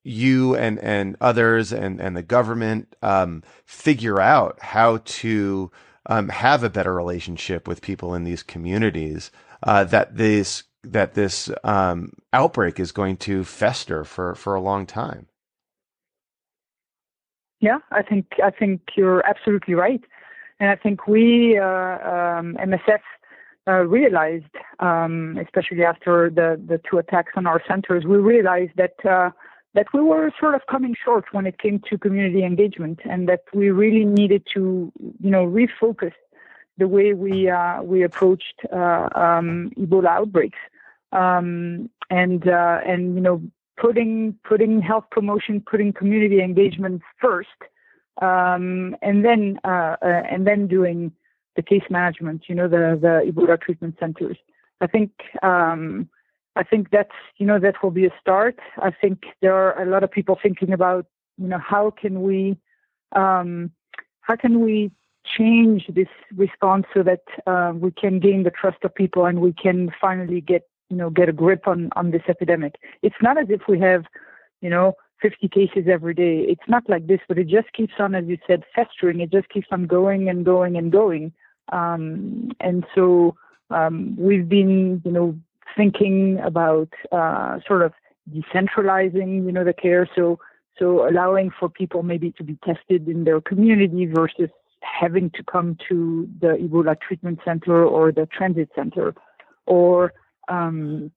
you 0.04 0.56
and 0.56 0.80
and 0.80 1.16
others 1.22 1.72
and 1.72 2.02
and 2.02 2.18
the 2.18 2.24
government 2.24 2.96
um, 3.02 3.44
figure 3.66 4.20
out 4.20 4.58
how 4.62 4.98
to 5.06 5.72
um, 6.08 6.30
have 6.30 6.64
a 6.64 6.70
better 6.70 6.94
relationship 6.94 7.68
with 7.68 7.82
people 7.82 8.14
in 8.14 8.24
these 8.24 8.44
communities, 8.44 9.32
uh, 9.64 9.84
that 9.86 10.18
this 10.18 10.64
that 10.92 11.14
this 11.14 11.50
um, 11.64 12.14
outbreak 12.34 12.80
is 12.80 12.92
going 12.92 13.18
to 13.18 13.44
fester 13.44 14.04
for 14.04 14.36
for 14.36 14.56
a 14.56 14.62
long 14.62 14.86
time. 14.86 15.28
Yeah, 17.60 17.80
I 17.92 18.04
think 18.04 18.26
I 18.44 18.52
think 18.52 18.82
you're 18.96 19.26
absolutely 19.26 19.74
right, 19.74 20.02
and 20.60 20.70
I 20.70 20.76
think 20.76 21.08
we 21.08 21.58
uh, 21.58 21.64
um, 21.64 22.58
MSF 22.60 23.00
uh, 23.68 23.84
realized, 23.86 24.46
um, 24.80 25.38
especially 25.42 25.84
after 25.84 26.30
the 26.30 26.62
the 26.68 26.80
two 26.90 26.98
attacks 26.98 27.34
on 27.36 27.48
our 27.48 27.62
centers, 27.68 28.06
we 28.06 28.18
realized 28.18 28.74
that 28.78 29.04
uh, 29.06 29.32
that 29.74 29.88
we 29.94 30.02
were 30.02 30.32
sort 30.40 30.56
of 30.56 30.62
coming 30.70 30.96
short 31.04 31.26
when 31.32 31.46
it 31.46 31.60
came 31.60 31.82
to 31.90 31.98
community 31.98 32.44
engagement, 32.44 33.00
and 33.06 33.28
that 33.28 33.42
we 33.54 33.70
really 33.72 34.06
needed 34.06 34.44
to 34.54 34.92
you 35.20 35.32
know 35.32 35.46
refocus 35.46 36.14
the 36.78 36.88
way 36.88 37.14
we 37.14 37.50
uh, 37.50 37.82
we 37.82 38.04
approached 38.04 38.62
uh, 38.72 39.10
um, 39.16 39.72
Ebola 39.78 40.08
outbreaks, 40.08 40.60
um, 41.12 41.90
and 42.10 42.48
uh, 42.48 42.80
and 42.86 43.16
you 43.16 43.22
know 43.22 43.42
putting 43.78 44.36
putting 44.44 44.82
health 44.82 45.06
promotion, 45.12 45.62
putting 45.62 45.94
community 45.94 46.42
engagement 46.42 47.02
first, 47.22 47.50
um, 48.22 48.96
and 49.02 49.24
then 49.24 49.60
uh, 49.64 49.96
uh, 50.02 50.24
and 50.30 50.48
then 50.48 50.68
doing 50.68 51.12
the 51.56 51.62
case 51.62 51.84
management. 51.90 52.44
You 52.48 52.56
know, 52.56 52.68
the 52.68 52.98
the 53.00 53.32
Ebola 53.32 53.60
treatment 53.60 53.96
centers. 54.00 54.38
I 54.82 54.88
think 54.88 55.12
um, 55.44 56.10
I 56.56 56.64
think 56.64 56.90
that's 56.92 57.16
you 57.38 57.46
know 57.46 57.60
that 57.60 57.82
will 57.82 57.92
be 57.92 58.06
a 58.06 58.14
start. 58.20 58.60
I 58.78 58.92
think 58.92 59.24
there 59.42 59.56
are 59.56 59.82
a 59.82 59.86
lot 59.90 60.04
of 60.04 60.12
people 60.12 60.38
thinking 60.42 60.74
about 60.74 61.06
you 61.38 61.48
know 61.48 61.60
how 61.60 61.92
can 61.92 62.22
we 62.22 62.58
um, 63.16 63.72
how 64.22 64.36
can 64.36 64.62
we 64.62 64.92
change 65.38 65.88
this 65.90 66.08
response 66.36 66.86
so 66.94 67.04
that 67.04 67.24
uh, 67.46 67.74
we 67.76 67.92
can 67.92 68.20
gain 68.20 68.44
the 68.44 68.52
trust 68.52 68.78
of 68.84 68.96
people 68.96 69.26
and 69.26 69.42
we 69.42 69.54
can 69.54 69.92
finally 70.00 70.42
get 70.42 70.68
you 70.90 70.98
know 70.98 71.10
get 71.10 71.30
a 71.30 71.34
grip 71.34 71.68
on 71.68 71.90
on 71.96 72.12
this 72.12 72.24
epidemic. 72.28 72.76
It's 73.02 73.22
not 73.22 73.38
as 73.38 73.48
if 73.50 73.62
we 73.68 73.80
have 73.80 74.06
you 74.62 74.70
know 74.70 74.94
50 75.22 75.48
cases 75.48 75.86
every 75.90 76.14
day. 76.14 76.46
It's 76.48 76.68
not 76.68 76.88
like 76.88 77.08
this, 77.08 77.20
but 77.28 77.38
it 77.38 77.48
just 77.48 77.72
keeps 77.74 77.94
on, 78.00 78.14
as 78.14 78.26
you 78.26 78.38
said, 78.46 78.64
festering. 78.76 79.20
It 79.20 79.32
just 79.32 79.50
keeps 79.50 79.68
on 79.72 79.88
going 79.88 80.30
and 80.30 80.46
going 80.46 80.78
and 80.78 80.92
going. 80.92 81.34
Um, 81.72 82.52
and 82.60 82.86
so 82.94 83.36
um, 83.70 84.16
we've 84.18 84.48
been, 84.48 85.02
you 85.04 85.12
know, 85.12 85.36
thinking 85.76 86.40
about 86.44 86.90
uh, 87.12 87.60
sort 87.68 87.82
of 87.82 87.94
decentralizing, 88.32 89.46
you 89.46 89.52
know, 89.52 89.64
the 89.64 89.74
care. 89.74 90.08
So 90.16 90.40
so 90.78 91.10
allowing 91.10 91.52
for 91.60 91.70
people 91.70 92.04
maybe 92.04 92.32
to 92.34 92.44
be 92.44 92.58
tested 92.64 93.08
in 93.08 93.24
their 93.24 93.42
community 93.42 94.06
versus 94.06 94.50
having 94.82 95.32
to 95.32 95.44
come 95.44 95.78
to 95.90 96.30
the 96.40 96.50
Ebola 96.50 97.00
treatment 97.00 97.40
center 97.44 97.84
or 97.84 98.12
the 98.12 98.28
transit 98.28 98.70
center, 98.76 99.16
or 99.66 100.14
um, 100.48 101.12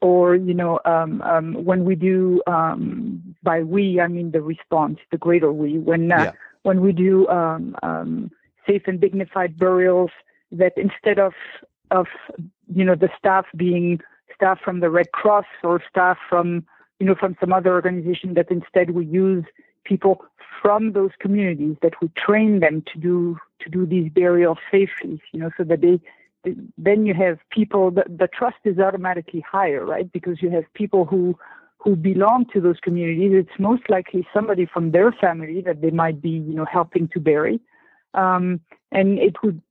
or 0.00 0.34
you 0.34 0.54
know 0.54 0.80
um, 0.84 1.20
um, 1.22 1.64
when 1.64 1.84
we 1.84 1.94
do 1.94 2.42
um, 2.46 3.34
by 3.42 3.62
we 3.62 4.00
I 4.00 4.06
mean 4.06 4.30
the 4.30 4.42
response, 4.42 4.98
the 5.10 5.18
greater 5.18 5.52
we 5.52 5.78
when 5.78 6.10
uh, 6.10 6.24
yeah. 6.24 6.32
when 6.62 6.80
we 6.80 6.92
do 6.92 7.28
um, 7.28 7.76
um, 7.82 8.30
safe 8.66 8.82
and 8.86 9.00
dignified 9.00 9.58
burials 9.58 10.10
that 10.52 10.72
instead 10.76 11.18
of 11.18 11.32
of 11.90 12.06
you 12.74 12.84
know 12.84 12.94
the 12.94 13.10
staff 13.18 13.46
being 13.56 14.00
staff 14.34 14.58
from 14.64 14.80
the 14.80 14.90
Red 14.90 15.12
Cross 15.12 15.46
or 15.62 15.82
staff 15.88 16.18
from 16.28 16.64
you 16.98 17.06
know 17.06 17.14
from 17.14 17.36
some 17.40 17.52
other 17.52 17.72
organization 17.72 18.34
that 18.34 18.50
instead 18.50 18.90
we 18.90 19.04
use 19.04 19.44
people 19.84 20.24
from 20.62 20.92
those 20.92 21.10
communities 21.18 21.76
that 21.82 21.94
we 22.02 22.08
train 22.16 22.60
them 22.60 22.82
to 22.92 22.98
do 22.98 23.38
to 23.60 23.70
do 23.70 23.86
these 23.86 24.10
burials 24.12 24.58
safely 24.70 25.20
you 25.32 25.40
know 25.40 25.50
so 25.56 25.64
that 25.64 25.80
they 25.80 26.00
then 26.78 27.06
you 27.06 27.14
have 27.14 27.38
people 27.50 27.90
the, 27.90 28.04
the 28.08 28.28
trust 28.28 28.56
is 28.64 28.78
automatically 28.78 29.44
higher 29.50 29.84
right? 29.84 30.10
Because 30.12 30.42
you 30.42 30.50
have 30.50 30.64
people 30.74 31.04
who 31.04 31.36
who 31.78 31.96
belong 31.96 32.44
to 32.52 32.60
those 32.60 32.78
communities. 32.82 33.32
It's 33.34 33.58
most 33.58 33.88
likely 33.88 34.26
somebody 34.34 34.66
from 34.66 34.90
their 34.90 35.12
family 35.12 35.62
that 35.62 35.80
they 35.80 35.90
might 35.90 36.20
be 36.20 36.30
you 36.30 36.54
know 36.54 36.66
helping 36.70 37.08
to 37.08 37.20
bury. 37.20 37.60
Um, 38.14 38.60
and 38.92 39.18
it 39.18 39.36
would 39.42 39.62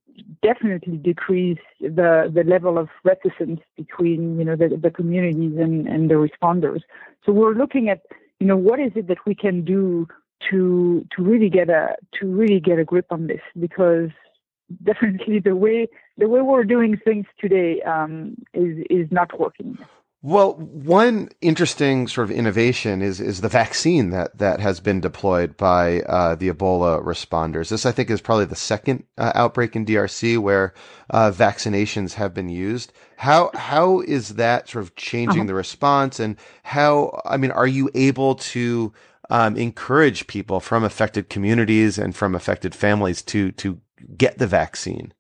definitely 0.41 0.97
decrease 0.97 1.59
the 1.79 2.31
the 2.33 2.43
level 2.43 2.77
of 2.77 2.89
reticence 3.03 3.61
between 3.77 4.38
you 4.38 4.45
know 4.45 4.55
the, 4.55 4.77
the 4.81 4.91
communities 4.91 5.57
and, 5.57 5.88
and 5.88 6.09
the 6.09 6.15
responders. 6.15 6.81
So 7.25 7.31
we're 7.31 7.53
looking 7.53 7.89
at 7.89 8.01
you 8.39 8.47
know 8.47 8.57
what 8.57 8.79
is 8.79 8.91
it 8.95 9.07
that 9.07 9.19
we 9.25 9.35
can 9.35 9.63
do 9.63 10.07
to 10.49 11.05
to 11.15 11.23
really 11.23 11.49
get 11.49 11.69
a 11.69 11.95
to 12.19 12.27
really 12.27 12.59
get 12.59 12.79
a 12.79 12.85
grip 12.85 13.07
on 13.11 13.27
this? 13.27 13.41
Because 13.59 14.09
definitely 14.83 15.39
the 15.39 15.55
way 15.55 15.88
the 16.19 16.27
way 16.27 16.41
we're 16.41 16.63
doing 16.63 16.97
things 16.97 17.25
today 17.39 17.81
um, 17.81 18.35
is 18.53 18.77
is 18.89 19.07
not 19.11 19.39
working. 19.39 19.77
Well, 20.21 20.55
one 20.55 21.29
interesting 21.39 22.09
sort 22.09 22.29
of 22.29 22.35
innovation 22.35 23.01
is 23.01 23.21
is 23.21 23.39
the 23.39 23.47
vaccine 23.47 24.09
that 24.09 24.38
that 24.38 24.59
has 24.59 24.81
been 24.81 24.99
deployed 24.99 25.55
by 25.55 26.01
uh, 26.01 26.35
the 26.35 26.49
Ebola 26.49 27.01
responders. 27.01 27.69
This, 27.69 27.85
I 27.85 27.93
think, 27.93 28.09
is 28.09 28.19
probably 28.19 28.43
the 28.43 28.55
second 28.55 29.05
uh, 29.17 29.31
outbreak 29.33 29.77
in 29.77 29.85
DRC 29.85 30.38
where 30.38 30.73
uh, 31.09 31.31
vaccinations 31.31 32.15
have 32.15 32.33
been 32.33 32.49
used. 32.49 32.91
How 33.15 33.49
how 33.53 34.01
is 34.01 34.35
that 34.35 34.67
sort 34.67 34.83
of 34.83 34.95
changing 34.97 35.41
uh-huh. 35.41 35.47
the 35.47 35.53
response, 35.53 36.19
and 36.19 36.35
how? 36.63 37.21
I 37.23 37.38
mean, 37.38 37.51
are 37.51 37.67
you 37.67 37.89
able 37.95 38.35
to 38.35 38.91
um, 39.29 39.55
encourage 39.55 40.27
people 40.27 40.59
from 40.59 40.83
affected 40.83 41.29
communities 41.29 41.97
and 41.97 42.13
from 42.13 42.35
affected 42.35 42.75
families 42.75 43.21
to 43.21 43.53
to 43.53 43.79
get 44.17 44.38
the 44.38 44.47
vaccine? 44.47 45.13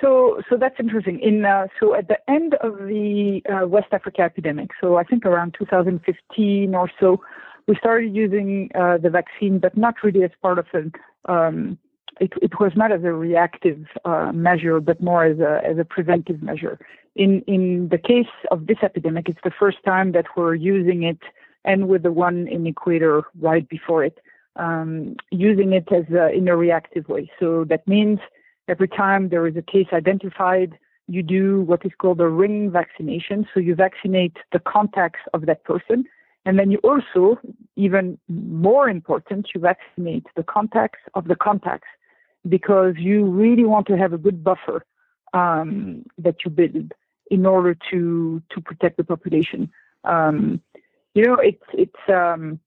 So, 0.00 0.42
so 0.48 0.56
that's 0.56 0.76
interesting. 0.78 1.20
In 1.20 1.44
uh, 1.44 1.68
so 1.80 1.94
at 1.94 2.08
the 2.08 2.18
end 2.30 2.54
of 2.62 2.76
the 2.78 3.42
uh, 3.48 3.66
West 3.66 3.88
Africa 3.92 4.22
epidemic, 4.22 4.70
so 4.80 4.96
I 4.96 5.04
think 5.04 5.24
around 5.24 5.56
2015 5.58 6.74
or 6.74 6.90
so, 7.00 7.20
we 7.66 7.76
started 7.76 8.14
using 8.14 8.70
uh, 8.74 8.98
the 8.98 9.10
vaccine, 9.10 9.58
but 9.58 9.76
not 9.76 9.94
really 10.02 10.22
as 10.22 10.30
part 10.42 10.58
of 10.58 10.66
an. 10.72 10.92
Um, 11.26 11.78
it, 12.18 12.32
it 12.40 12.58
was 12.58 12.72
not 12.76 12.92
as 12.92 13.04
a 13.04 13.12
reactive 13.12 13.84
uh, 14.04 14.32
measure, 14.32 14.80
but 14.80 15.02
more 15.02 15.24
as 15.24 15.38
a 15.38 15.60
as 15.64 15.78
a 15.78 15.84
preventive 15.84 16.42
measure. 16.42 16.78
In 17.14 17.42
in 17.46 17.88
the 17.90 17.98
case 17.98 18.32
of 18.50 18.66
this 18.66 18.78
epidemic, 18.82 19.28
it's 19.28 19.40
the 19.44 19.50
first 19.50 19.78
time 19.84 20.12
that 20.12 20.26
we're 20.36 20.54
using 20.54 21.02
it, 21.02 21.18
and 21.64 21.88
with 21.88 22.02
the 22.02 22.12
one 22.12 22.48
in 22.48 22.66
Equator 22.66 23.24
right 23.40 23.68
before 23.68 24.04
it, 24.04 24.18
um, 24.56 25.16
using 25.30 25.72
it 25.72 25.90
as 25.90 26.04
a, 26.12 26.30
in 26.32 26.48
a 26.48 26.56
reactive 26.56 27.08
way. 27.08 27.30
So 27.40 27.64
that 27.64 27.86
means 27.88 28.18
Every 28.68 28.88
time 28.88 29.28
there 29.28 29.46
is 29.46 29.56
a 29.56 29.62
case 29.62 29.88
identified, 29.92 30.78
you 31.08 31.22
do 31.22 31.62
what 31.62 31.84
is 31.86 31.92
called 31.98 32.20
a 32.20 32.28
ring 32.28 32.70
vaccination. 32.70 33.46
So 33.54 33.60
you 33.60 33.74
vaccinate 33.74 34.36
the 34.52 34.58
contacts 34.58 35.20
of 35.34 35.46
that 35.46 35.64
person. 35.64 36.04
And 36.44 36.58
then 36.58 36.70
you 36.70 36.78
also, 36.78 37.38
even 37.76 38.18
more 38.28 38.88
important, 38.88 39.48
you 39.54 39.60
vaccinate 39.60 40.26
the 40.36 40.42
contacts 40.42 41.00
of 41.14 41.26
the 41.28 41.36
contacts 41.36 41.88
because 42.48 42.94
you 42.98 43.24
really 43.24 43.64
want 43.64 43.86
to 43.88 43.96
have 43.96 44.12
a 44.12 44.18
good 44.18 44.44
buffer 44.44 44.84
um, 45.32 46.04
that 46.18 46.44
you 46.44 46.50
build 46.50 46.92
in 47.30 47.44
order 47.44 47.76
to 47.90 48.40
to 48.50 48.60
protect 48.60 48.96
the 48.96 49.04
population. 49.04 49.70
Um, 50.04 50.60
you 51.14 51.24
know, 51.24 51.36
it's 51.36 51.64
it's 51.72 52.08
um, 52.08 52.60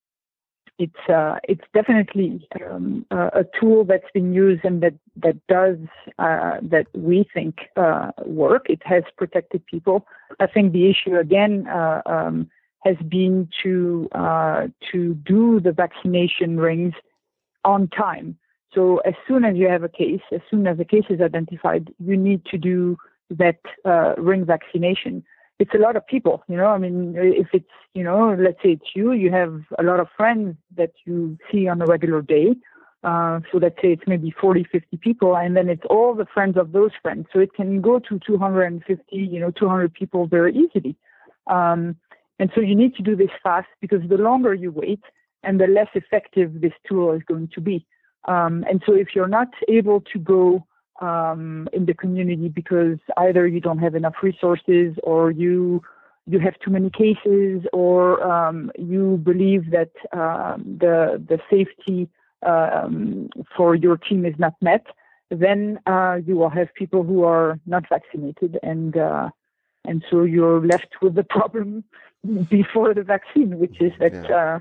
it's 0.80 1.10
uh, 1.10 1.36
it's 1.44 1.65
definitely 1.74 2.48
um, 2.65 3.06
a 3.12 3.46
tool 3.60 3.84
that's 3.84 4.10
been 4.13 4.34
used 4.34 4.63
and 4.63 4.82
that 4.82 4.94
that 5.18 5.36
does 5.48 5.78
uh, 6.18 6.58
that 6.62 6.88
we 6.96 7.30
think 7.34 7.56
uh, 7.76 8.12
work. 8.26 8.68
It 8.70 8.82
has 8.86 9.04
protected 9.18 9.65
people. 9.65 10.08
I 10.39 10.48
think 10.48 10.72
the 10.72 10.89
issue 10.89 11.18
again 11.18 11.68
uh, 11.68 12.02
um, 12.06 12.50
has 12.86 12.96
been 13.10 13.50
to 13.62 14.08
uh, 14.13 14.68
to 14.92 15.15
do 15.15 15.60
the 15.60 15.74
vaccination 15.74 16.58
rings 16.58 16.94
on 17.65 17.89
time. 17.89 18.38
So 18.74 19.00
as 19.00 19.15
soon 19.28 19.44
as 19.44 19.58
you 19.58 19.68
have 19.68 19.84
a 19.84 19.89
case, 19.89 20.22
as 20.32 20.42
soon 20.50 20.65
as 20.65 20.80
a 20.80 20.86
case 20.86 21.06
is 21.10 21.20
identified, 21.20 21.94
you 22.00 22.15
need 22.15 22.46
to 22.46 22.58
do 22.58 22.98
that 23.32 23.60
uh, 23.84 24.15
ring 24.18 24.46
vaccination 24.46 25.26
it's 25.60 25.74
a 25.74 25.78
lot 25.78 25.95
of 25.98 26.08
people, 26.08 26.43
you 26.48 26.56
know. 26.56 26.67
I 26.67 26.78
mean, 26.78 27.13
if 27.17 27.48
it's, 27.54 27.69
you 27.93 28.04
know, 28.04 28.36
let's 28.39 28.62
say 28.63 28.72
it's 28.72 28.95
you, 28.95 29.12
you 29.12 29.30
have 29.32 29.62
a 29.78 29.84
lot 29.84 30.00
of 30.00 30.08
friends 30.15 30.56
that 30.78 30.93
you 31.06 31.38
see 31.52 31.67
on 31.67 31.82
a 31.82 31.86
regular 31.86 32.22
day. 32.22 32.56
Uh, 33.04 33.39
so 33.52 33.58
let's 33.58 33.76
say 33.82 33.93
it's 33.93 34.04
maybe 34.08 34.34
40, 34.41 34.65
50 34.72 34.98
people, 34.98 35.38
and 35.38 35.56
then 35.56 35.69
it's 35.69 35.84
all 35.89 36.15
the 36.15 36.26
friends 36.34 36.58
of 36.58 36.72
those 36.72 36.91
friends. 37.02 37.28
So 37.32 37.39
it 37.39 37.54
can 37.54 37.82
go 37.82 38.00
to 38.00 38.19
250, 38.26 39.04
you 39.15 39.39
know, 39.39 39.52
200 39.52 39.93
people 39.93 40.28
very 40.28 40.56
easily. 40.56 40.95
Um, 41.48 41.95
and 42.39 42.50
so 42.56 42.62
you 42.62 42.76
need 42.76 42.95
to 42.95 43.04
do 43.04 43.15
this 43.15 43.30
fast 43.43 43.67
because 43.82 44.02
the 44.08 44.17
longer 44.17 44.54
you 44.54 44.72
wait 44.72 45.02
and 45.43 45.60
the 45.60 45.67
less 45.67 45.89
effective 45.93 46.62
this 46.62 46.74
tool 46.88 47.13
is 47.13 47.22
going 47.28 47.50
to 47.54 47.62
be. 47.62 47.86
Um, 48.28 48.65
and 48.69 48.82
so 48.86 48.93
if 48.93 49.10
you're 49.15 49.28
not 49.28 49.50
able 49.67 50.02
to 50.13 50.19
go 50.19 50.65
um, 51.00 51.68
in 51.74 51.86
the 51.86 51.94
community 51.94 52.50
because 52.50 52.98
either 53.18 53.48
you 53.48 53.60
don't 53.60 53.80
have 53.80 53.96
enough 53.96 54.16
resources 54.22 54.96
or 55.04 55.32
you 55.32 55.82
you 56.28 56.40
have 56.40 56.54
too 56.60 56.70
many 56.70 56.90
cases 56.92 57.64
or 57.74 58.22
um, 58.24 58.72
you 58.78 59.18
believe 59.24 59.72
that 59.72 59.92
um, 60.14 60.78
the 60.80 61.22
the 61.28 61.40
safety 61.50 62.08
um, 62.46 63.30
for 63.56 63.76
your 63.76 63.98
team 63.98 64.26
is 64.26 64.36
not 64.38 64.54
met, 64.62 64.86
then 65.30 65.80
uh, 65.88 66.18
you 66.26 66.36
will 66.36 66.50
have 66.50 66.74
people 66.76 67.04
who 67.04 67.24
are 67.24 67.60
not 67.66 67.88
vaccinated 67.90 68.60
and 68.64 68.96
uh, 68.98 69.30
and 69.86 70.04
so 70.10 70.24
you're 70.24 70.66
left 70.66 71.02
with 71.02 71.16
the 71.16 71.24
problem 71.38 71.84
before 72.50 72.94
the 72.94 73.04
vaccine, 73.04 73.58
which 73.58 73.82
is 73.82 73.92
that 74.00 74.14
yeah. 74.14 74.36
uh, 74.36 74.60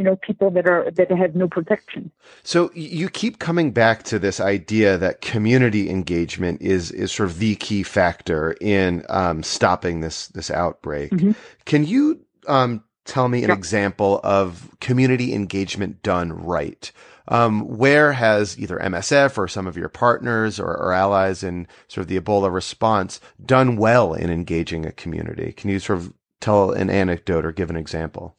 you 0.00 0.04
know 0.04 0.16
people 0.16 0.50
that 0.50 0.66
are 0.66 0.90
that 0.92 1.10
have 1.10 1.36
no 1.36 1.46
protection 1.46 2.10
so 2.42 2.70
you 2.72 3.10
keep 3.10 3.38
coming 3.38 3.70
back 3.70 4.02
to 4.02 4.18
this 4.18 4.40
idea 4.40 4.96
that 4.96 5.20
community 5.20 5.90
engagement 5.90 6.60
is 6.62 6.90
is 6.92 7.12
sort 7.12 7.28
of 7.28 7.38
the 7.38 7.54
key 7.56 7.82
factor 7.82 8.56
in 8.62 9.04
um, 9.10 9.42
stopping 9.42 10.00
this 10.00 10.28
this 10.28 10.50
outbreak 10.50 11.10
mm-hmm. 11.10 11.32
can 11.66 11.84
you 11.84 12.18
um, 12.48 12.82
tell 13.04 13.28
me 13.28 13.44
an 13.44 13.50
example 13.50 14.20
of 14.24 14.74
community 14.80 15.34
engagement 15.34 16.02
done 16.02 16.32
right 16.32 16.92
um, 17.28 17.68
where 17.68 18.12
has 18.14 18.58
either 18.58 18.78
MSF 18.78 19.38
or 19.38 19.46
some 19.46 19.68
of 19.68 19.76
your 19.76 19.90
partners 19.90 20.58
or, 20.58 20.66
or, 20.66 20.92
allies 20.92 21.44
in 21.44 21.68
sort 21.86 22.02
of 22.02 22.08
the 22.08 22.18
Ebola 22.18 22.52
response 22.52 23.20
done 23.44 23.76
well 23.76 24.14
in 24.14 24.30
engaging 24.30 24.84
a 24.84 24.90
community? 24.90 25.52
Can 25.52 25.70
you 25.70 25.78
sort 25.78 26.00
of 26.00 26.12
tell 26.40 26.72
an 26.72 26.90
anecdote 26.90 27.44
or 27.44 27.52
give 27.52 27.70
an 27.70 27.76
example? 27.76 28.36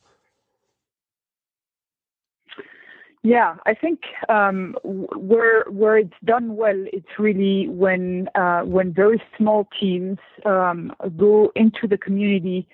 Yeah, 3.24 3.58
I 3.68 3.76
think 3.76 4.00
um, 4.30 4.76
where 4.84 5.66
where 5.70 5.98
it's 5.98 6.14
done 6.26 6.56
well, 6.56 6.86
it's 6.92 7.20
really 7.20 7.68
when 7.68 8.30
uh, 8.34 8.62
when 8.62 8.94
very 8.94 9.22
small 9.38 9.68
teams 9.80 10.18
um, 10.44 10.92
go 11.18 11.52
into 11.56 11.88
the 11.88 12.00
community 12.00 12.68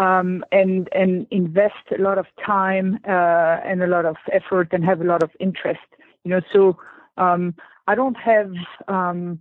um, 0.00 0.44
and 0.50 0.88
and 0.92 1.28
invest 1.30 1.86
a 1.96 2.02
lot 2.02 2.18
of 2.18 2.26
time 2.44 2.98
uh, 3.06 3.60
and 3.64 3.80
a 3.80 3.86
lot 3.86 4.04
of 4.04 4.16
effort 4.32 4.72
and 4.72 4.84
have 4.84 5.00
a 5.00 5.04
lot 5.04 5.22
of 5.22 5.30
interest. 5.38 5.86
You 6.24 6.32
know, 6.32 6.40
so 6.52 6.76
um, 7.16 7.54
I 7.86 7.94
don't 7.94 8.16
have 8.16 8.52
um, 8.88 9.38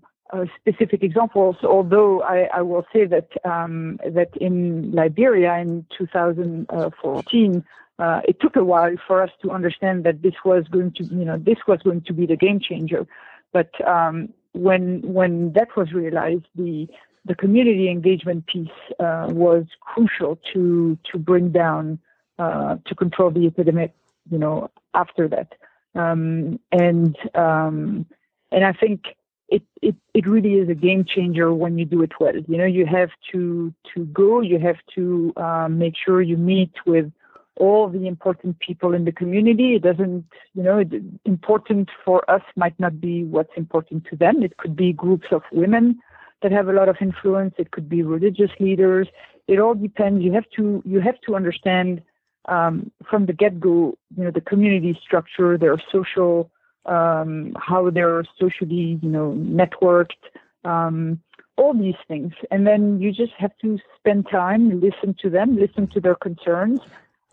specific 0.60 1.02
examples, 1.02 1.56
although 1.64 2.22
I, 2.22 2.50
I 2.54 2.62
will 2.62 2.86
say 2.94 3.06
that 3.06 3.30
um, 3.46 4.00
that 4.06 4.30
in 4.38 4.92
Liberia 4.92 5.58
in 5.58 5.88
2014 5.98 7.64
uh, 8.02 8.22
it 8.28 8.40
took 8.42 8.56
a 8.56 8.64
while 8.64 8.96
for 9.08 9.22
us 9.22 9.30
to 9.44 9.52
understand 9.52 10.04
that 10.04 10.22
this 10.24 10.34
was 10.44 10.64
going 10.68 10.92
to, 10.94 11.04
you 11.04 11.24
know, 11.24 11.38
this 11.38 11.60
was 11.68 11.80
going 11.84 12.02
to 12.02 12.14
be 12.14 12.26
the 12.26 12.36
game 12.36 12.60
changer. 12.60 13.06
But 13.54 13.70
um, 13.88 14.34
when 14.54 15.02
when 15.04 15.54
that 15.54 15.70
was 15.78 15.94
realized, 15.94 16.48
the 16.56 16.88
the 17.26 17.36
community 17.36 17.90
engagement 17.90 18.48
piece 18.48 18.80
uh, 19.00 19.28
was 19.30 19.66
crucial 19.82 20.40
to 20.54 20.98
to 21.12 21.20
bring 21.20 21.52
down 21.52 22.00
uh, 22.40 22.78
to 22.88 22.96
control 22.96 23.30
the 23.30 23.46
epidemic. 23.46 23.94
You 24.32 24.40
know, 24.40 24.72
after 24.94 25.28
that. 25.28 25.50
Um, 25.94 26.60
and 26.72 27.16
um, 27.36 28.06
and 28.52 28.64
I 28.66 28.74
think 28.74 29.16
it, 29.50 29.64
it 29.82 29.96
it 30.14 30.26
really 30.28 30.54
is 30.56 30.70
a 30.70 30.74
game 30.74 31.04
changer 31.06 31.54
when 31.54 31.78
you 31.78 31.86
do 31.86 32.02
it 32.02 32.14
well. 32.20 32.36
You 32.36 32.58
know, 32.58 32.66
you 32.66 32.86
have 32.86 33.12
to 33.32 33.74
to 33.94 34.06
go, 34.06 34.42
you 34.42 34.58
have 34.60 34.78
to 34.96 35.34
um, 35.38 35.78
make 35.78 35.96
sure 36.04 36.22
you 36.22 36.38
meet 36.38 36.72
with 36.86 37.12
all 37.58 37.88
the 37.88 38.08
important 38.08 38.60
people 38.60 38.94
in 38.94 39.06
the 39.06 39.12
community. 39.12 39.76
It 39.76 39.84
doesn't, 39.84 40.26
you 40.54 40.64
know, 40.64 40.80
it, 40.80 40.92
important 41.26 41.90
for 42.04 42.30
us 42.30 42.42
might 42.56 42.80
not 42.80 43.00
be 43.00 43.24
what's 43.24 43.52
important 43.56 44.06
to 44.10 44.16
them. 44.16 44.42
It 44.42 44.58
could 44.58 44.76
be 44.76 44.94
groups 44.94 45.28
of 45.32 45.44
women 45.52 46.00
that 46.42 46.52
have 46.52 46.68
a 46.68 46.74
lot 46.74 46.90
of 46.90 46.98
influence. 47.02 47.54
It 47.58 47.72
could 47.72 47.88
be 47.90 48.02
religious 48.04 48.52
leaders. 48.60 49.08
It 49.48 49.60
all 49.60 49.76
depends. 49.76 50.24
You 50.24 50.34
have 50.34 50.50
to 50.56 50.82
you 50.86 51.02
have 51.02 51.20
to 51.28 51.36
understand 51.36 52.02
um, 52.48 52.92
from 53.10 53.26
the 53.26 53.34
get 53.34 53.60
go, 53.60 53.98
you 54.16 54.24
know, 54.24 54.32
the 54.32 54.42
community 54.42 54.98
structure, 55.04 55.58
their 55.58 55.78
social 55.92 56.50
um, 56.86 57.56
how 57.60 57.90
they're 57.90 58.24
socially, 58.40 59.00
you 59.02 59.10
know, 59.10 59.34
networked, 59.38 60.22
um, 60.64 61.22
all 61.58 61.74
these 61.74 61.96
things. 62.08 62.34
And 62.50 62.66
then 62.66 63.00
you 63.00 63.12
just 63.12 63.34
have 63.34 63.56
to 63.62 63.78
spend 63.98 64.28
time, 64.30 64.80
listen 64.80 65.16
to 65.22 65.30
them, 65.30 65.58
listen 65.58 65.88
to 65.88 66.00
their 66.00 66.16
concerns, 66.16 66.80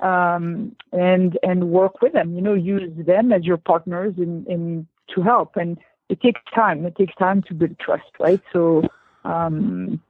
um, 0.00 0.74
and 0.92 1.38
and 1.42 1.70
work 1.70 2.00
with 2.02 2.12
them. 2.12 2.34
You 2.34 2.42
know, 2.42 2.54
use 2.54 2.90
them 3.06 3.32
as 3.32 3.44
your 3.44 3.56
partners 3.56 4.14
in, 4.16 4.44
in 4.46 4.86
to 5.14 5.22
help. 5.22 5.56
And 5.56 5.78
it 6.08 6.20
takes 6.20 6.40
time. 6.54 6.84
It 6.86 6.96
takes 6.96 7.14
time 7.16 7.42
to 7.42 7.54
build 7.54 7.78
trust, 7.78 8.10
right? 8.18 8.40
So, 8.52 8.82
um, 9.24 10.00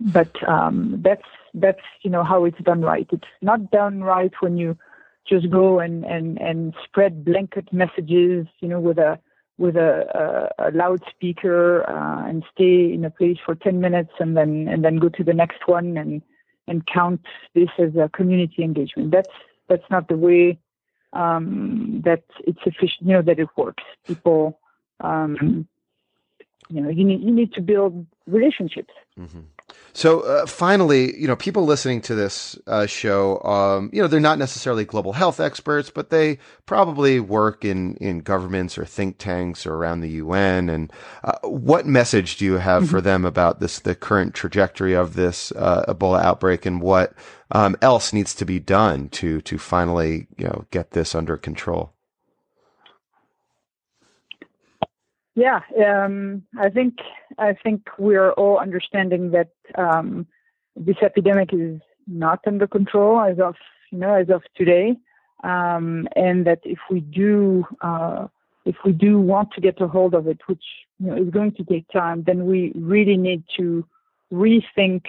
but 0.00 0.30
um, 0.48 1.00
that's 1.04 1.26
that's 1.54 1.82
you 2.02 2.10
know 2.10 2.24
how 2.24 2.44
it's 2.44 2.60
done 2.60 2.82
right. 2.82 3.08
It's 3.10 3.28
not 3.42 3.70
done 3.70 4.02
right 4.02 4.32
when 4.40 4.56
you 4.56 4.76
just 5.28 5.50
go 5.50 5.80
and, 5.80 6.04
and, 6.04 6.40
and 6.40 6.74
spread 6.84 7.24
blanket 7.24 7.72
messages, 7.72 8.46
you 8.60 8.68
know, 8.68 8.80
with 8.80 8.98
a 8.98 9.18
with 9.58 9.76
a, 9.76 10.50
a, 10.58 10.68
a 10.68 10.70
loudspeaker 10.72 11.88
uh, 11.88 12.28
and 12.28 12.44
stay 12.54 12.92
in 12.92 13.04
a 13.06 13.10
place 13.10 13.38
for 13.44 13.54
10 13.54 13.80
minutes 13.80 14.12
and 14.20 14.36
then 14.36 14.68
and 14.68 14.84
then 14.84 14.98
go 14.98 15.08
to 15.08 15.24
the 15.24 15.32
next 15.32 15.66
one 15.66 15.96
and 15.96 16.20
and 16.68 16.86
count 16.86 17.20
this 17.54 17.68
as 17.78 17.94
a 17.96 18.08
community 18.08 18.62
engagement. 18.62 19.10
That's 19.10 19.30
that's 19.68 19.88
not 19.90 20.08
the 20.08 20.16
way 20.16 20.58
um, 21.12 22.02
that 22.04 22.24
it's 22.40 22.60
efficient. 22.66 23.02
You 23.02 23.14
know 23.14 23.22
that 23.22 23.38
it 23.38 23.48
works. 23.56 23.84
People, 24.04 24.58
um, 25.00 25.66
you 26.68 26.80
know, 26.80 26.88
you 26.88 27.04
need 27.04 27.22
you 27.22 27.32
need 27.32 27.52
to 27.54 27.60
build 27.60 28.06
relationships. 28.26 28.94
Mm-hmm. 29.18 29.40
So 29.96 30.20
uh, 30.20 30.44
finally, 30.44 31.18
you 31.18 31.26
know, 31.26 31.36
people 31.36 31.64
listening 31.64 32.02
to 32.02 32.14
this 32.14 32.58
uh, 32.66 32.84
show, 32.84 33.40
um, 33.44 33.88
you 33.94 34.02
know, 34.02 34.08
they're 34.08 34.20
not 34.20 34.38
necessarily 34.38 34.84
global 34.84 35.14
health 35.14 35.40
experts, 35.40 35.88
but 35.88 36.10
they 36.10 36.38
probably 36.66 37.18
work 37.18 37.64
in 37.64 37.96
in 37.96 38.18
governments 38.18 38.76
or 38.76 38.84
think 38.84 39.16
tanks 39.16 39.64
or 39.64 39.74
around 39.74 40.02
the 40.02 40.10
UN. 40.10 40.68
And 40.68 40.92
uh, 41.24 41.38
what 41.44 41.86
message 41.86 42.36
do 42.36 42.44
you 42.44 42.58
have 42.58 42.82
mm-hmm. 42.82 42.90
for 42.90 43.00
them 43.00 43.24
about 43.24 43.60
this, 43.60 43.78
the 43.78 43.94
current 43.94 44.34
trajectory 44.34 44.92
of 44.92 45.14
this 45.14 45.50
uh, 45.52 45.86
Ebola 45.88 46.22
outbreak, 46.22 46.66
and 46.66 46.82
what 46.82 47.14
um, 47.52 47.74
else 47.80 48.12
needs 48.12 48.34
to 48.34 48.44
be 48.44 48.58
done 48.58 49.08
to 49.10 49.40
to 49.40 49.56
finally, 49.56 50.26
you 50.36 50.44
know, 50.44 50.66
get 50.70 50.90
this 50.90 51.14
under 51.14 51.38
control? 51.38 51.95
Yeah, 55.36 55.60
um, 55.86 56.44
I 56.58 56.70
think 56.70 56.94
I 57.38 57.52
think 57.52 57.82
we're 57.98 58.32
all 58.32 58.58
understanding 58.58 59.32
that 59.32 59.50
um, 59.74 60.26
this 60.74 60.96
epidemic 61.02 61.50
is 61.52 61.78
not 62.06 62.40
under 62.46 62.66
control 62.66 63.20
as 63.20 63.38
of 63.38 63.54
you 63.92 63.98
know 63.98 64.14
as 64.14 64.30
of 64.30 64.42
today, 64.56 64.96
um, 65.44 66.08
and 66.16 66.46
that 66.46 66.60
if 66.64 66.78
we 66.90 67.00
do 67.00 67.66
uh, 67.82 68.28
if 68.64 68.76
we 68.82 68.92
do 68.92 69.20
want 69.20 69.52
to 69.52 69.60
get 69.60 69.78
a 69.82 69.86
hold 69.86 70.14
of 70.14 70.26
it, 70.26 70.40
which 70.46 70.64
you 70.98 71.08
know 71.08 71.16
is 71.16 71.28
going 71.28 71.52
to 71.52 71.64
take 71.64 71.86
time, 71.88 72.22
then 72.26 72.46
we 72.46 72.72
really 72.74 73.18
need 73.18 73.44
to 73.58 73.86
rethink 74.32 75.02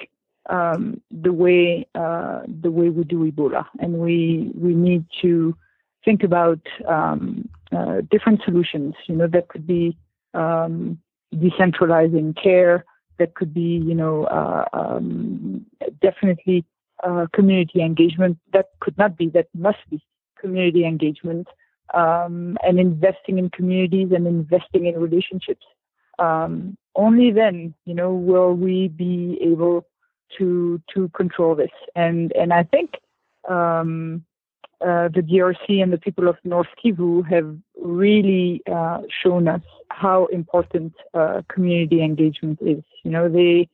um, 0.49 0.99
the 1.09 1.31
way 1.31 1.87
uh, 1.95 2.41
the 2.61 2.69
way 2.69 2.89
we 2.89 3.05
do 3.05 3.31
Ebola, 3.31 3.65
and 3.79 3.93
we 3.93 4.51
we 4.55 4.75
need 4.75 5.05
to 5.21 5.55
think 6.03 6.21
about 6.23 6.59
um, 6.85 7.47
uh, 7.71 8.01
different 8.11 8.41
solutions. 8.43 8.93
You 9.07 9.15
know 9.15 9.27
that 9.27 9.47
could 9.47 9.65
be 9.65 9.97
um, 10.37 10.99
decentralizing 11.33 12.41
care. 12.41 12.85
That 13.19 13.33
could 13.33 13.53
be, 13.53 13.81
you 13.89 13.95
know, 13.95 14.25
uh, 14.25 14.65
um, 14.73 15.65
definitely 16.01 16.65
uh, 17.03 17.25
community 17.33 17.81
engagement. 17.81 18.37
That 18.53 18.67
could 18.79 18.97
not 18.97 19.17
be. 19.17 19.29
That 19.29 19.47
must 19.55 19.79
be 19.89 19.99
community 20.39 20.85
engagement 20.85 21.47
um, 21.93 22.57
and 22.63 22.79
investing 22.79 23.39
in 23.39 23.49
communities 23.49 24.09
and 24.15 24.27
investing 24.27 24.85
in 24.85 24.99
relationships. 24.99 25.65
Um, 26.19 26.77
only 26.95 27.31
then, 27.31 27.73
you 27.85 27.93
know, 27.93 28.13
will 28.13 28.53
we 28.53 28.87
be 28.87 29.39
able 29.41 29.85
to 30.37 30.81
to 30.93 31.09
control 31.09 31.55
this. 31.55 31.71
And 31.95 32.31
and 32.35 32.53
I 32.53 32.63
think 32.63 32.95
um, 33.49 34.25
uh, 34.81 35.07
the 35.09 35.21
DRC 35.21 35.81
and 35.81 35.91
the 35.91 35.97
people 35.97 36.27
of 36.27 36.37
North 36.43 36.67
Kivu 36.83 37.27
have 37.27 37.57
really 37.81 38.61
uh, 38.71 39.01
shown 39.23 39.47
us 39.47 39.61
how 39.89 40.27
important 40.27 40.93
uh, 41.13 41.41
community 41.49 42.03
engagement 42.03 42.59
is. 42.61 42.83
You 43.03 43.11
know, 43.11 43.29
they 43.29 43.69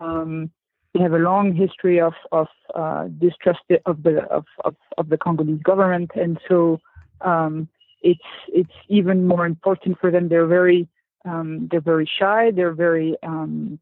um, 0.00 0.50
they 0.94 1.00
have 1.00 1.12
a 1.12 1.18
long 1.18 1.54
history 1.54 2.00
of 2.00 2.14
of 2.32 2.48
uh, 2.74 3.04
distrust 3.18 3.60
of 3.86 4.02
the 4.02 4.24
of, 4.24 4.46
of, 4.64 4.74
of, 4.96 5.08
the 5.08 5.16
Congolese 5.16 5.62
government, 5.62 6.10
and 6.14 6.40
so 6.48 6.80
um, 7.20 7.68
it's 8.02 8.20
it's 8.48 8.78
even 8.88 9.26
more 9.26 9.46
important 9.46 9.98
for 10.00 10.10
them. 10.10 10.28
They're 10.28 10.46
very 10.46 10.88
um, 11.24 11.68
they're 11.70 11.80
very 11.80 12.10
shy. 12.18 12.50
They're 12.50 12.74
very 12.74 13.16
um, 13.22 13.78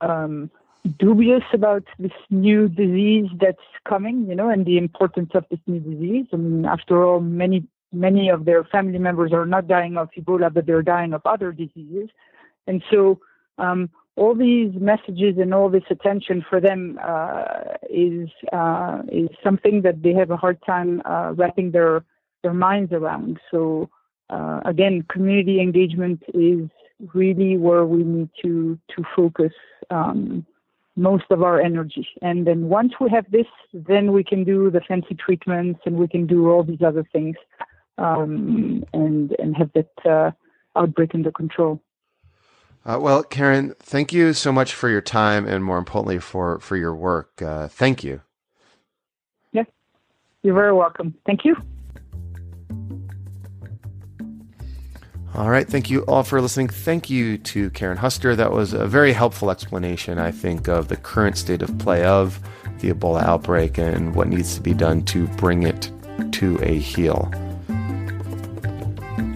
um, 0.00 0.50
dubious 0.98 1.42
about 1.52 1.84
this 1.98 2.12
new 2.30 2.68
disease 2.68 3.28
that's 3.40 3.58
coming, 3.88 4.26
you 4.28 4.34
know, 4.34 4.50
and 4.50 4.66
the 4.66 4.78
importance 4.78 5.30
of 5.34 5.44
this 5.50 5.60
new 5.66 5.80
disease. 5.80 6.26
I 6.32 6.36
mean, 6.36 6.64
after 6.64 7.04
all, 7.04 7.20
many 7.20 7.66
many 7.92 8.28
of 8.28 8.44
their 8.44 8.64
family 8.64 8.98
members 8.98 9.32
are 9.32 9.46
not 9.46 9.68
dying 9.68 9.96
of 9.96 10.10
Ebola, 10.18 10.52
but 10.52 10.66
they're 10.66 10.82
dying 10.82 11.12
of 11.12 11.22
other 11.24 11.52
diseases, 11.52 12.08
and 12.66 12.82
so 12.90 13.20
um, 13.58 13.88
all 14.16 14.34
these 14.34 14.72
messages 14.74 15.36
and 15.38 15.52
all 15.52 15.68
this 15.68 15.84
attention 15.90 16.44
for 16.48 16.60
them 16.60 16.98
uh, 17.02 17.44
is 17.90 18.28
uh, 18.52 19.02
is 19.10 19.28
something 19.42 19.82
that 19.82 20.02
they 20.02 20.12
have 20.12 20.30
a 20.30 20.36
hard 20.36 20.58
time 20.64 21.02
uh, 21.04 21.32
wrapping 21.34 21.70
their 21.70 22.04
their 22.42 22.54
minds 22.54 22.92
around. 22.92 23.40
So 23.50 23.90
uh, 24.30 24.60
again, 24.64 25.04
community 25.08 25.60
engagement 25.60 26.22
is 26.32 26.68
really 27.12 27.56
where 27.56 27.84
we 27.84 28.04
need 28.04 28.28
to 28.42 28.78
to 28.94 29.04
focus. 29.16 29.52
Um, 29.90 30.46
most 30.96 31.24
of 31.30 31.42
our 31.42 31.60
energy. 31.60 32.06
And 32.22 32.46
then 32.46 32.68
once 32.68 32.92
we 33.00 33.10
have 33.10 33.30
this, 33.30 33.46
then 33.72 34.12
we 34.12 34.22
can 34.22 34.44
do 34.44 34.70
the 34.70 34.80
fancy 34.80 35.14
treatments 35.14 35.80
and 35.84 35.96
we 35.96 36.08
can 36.08 36.26
do 36.26 36.50
all 36.50 36.62
these 36.62 36.82
other 36.82 37.04
things 37.12 37.36
um, 37.98 38.84
and 38.92 39.34
and 39.38 39.56
have 39.56 39.70
that 39.74 39.90
uh, 40.04 40.30
outbreak 40.76 41.14
under 41.14 41.32
control. 41.32 41.80
Uh, 42.86 42.98
well, 43.00 43.22
Karen, 43.22 43.74
thank 43.78 44.12
you 44.12 44.34
so 44.34 44.52
much 44.52 44.74
for 44.74 44.90
your 44.90 45.00
time 45.00 45.46
and 45.46 45.64
more 45.64 45.78
importantly 45.78 46.18
for 46.18 46.60
for 46.60 46.76
your 46.76 46.94
work. 46.94 47.40
Uh, 47.40 47.68
thank 47.68 48.04
you. 48.04 48.20
Yes, 49.52 49.66
you're 50.42 50.54
very 50.54 50.72
welcome. 50.72 51.14
Thank 51.26 51.44
you. 51.44 51.56
All 55.34 55.50
right. 55.50 55.66
Thank 55.66 55.90
you 55.90 56.02
all 56.02 56.22
for 56.22 56.40
listening. 56.40 56.68
Thank 56.68 57.10
you 57.10 57.38
to 57.38 57.70
Karen 57.70 57.98
Huster. 57.98 58.36
That 58.36 58.52
was 58.52 58.72
a 58.72 58.86
very 58.86 59.12
helpful 59.12 59.50
explanation, 59.50 60.20
I 60.20 60.30
think, 60.30 60.68
of 60.68 60.86
the 60.86 60.96
current 60.96 61.36
state 61.36 61.60
of 61.60 61.76
play 61.78 62.04
of 62.04 62.38
the 62.78 62.92
Ebola 62.92 63.24
outbreak 63.24 63.76
and 63.76 64.14
what 64.14 64.28
needs 64.28 64.54
to 64.54 64.60
be 64.60 64.74
done 64.74 65.04
to 65.06 65.26
bring 65.28 65.64
it 65.64 65.90
to 66.32 66.60
a 66.62 66.78
heel. 66.78 67.32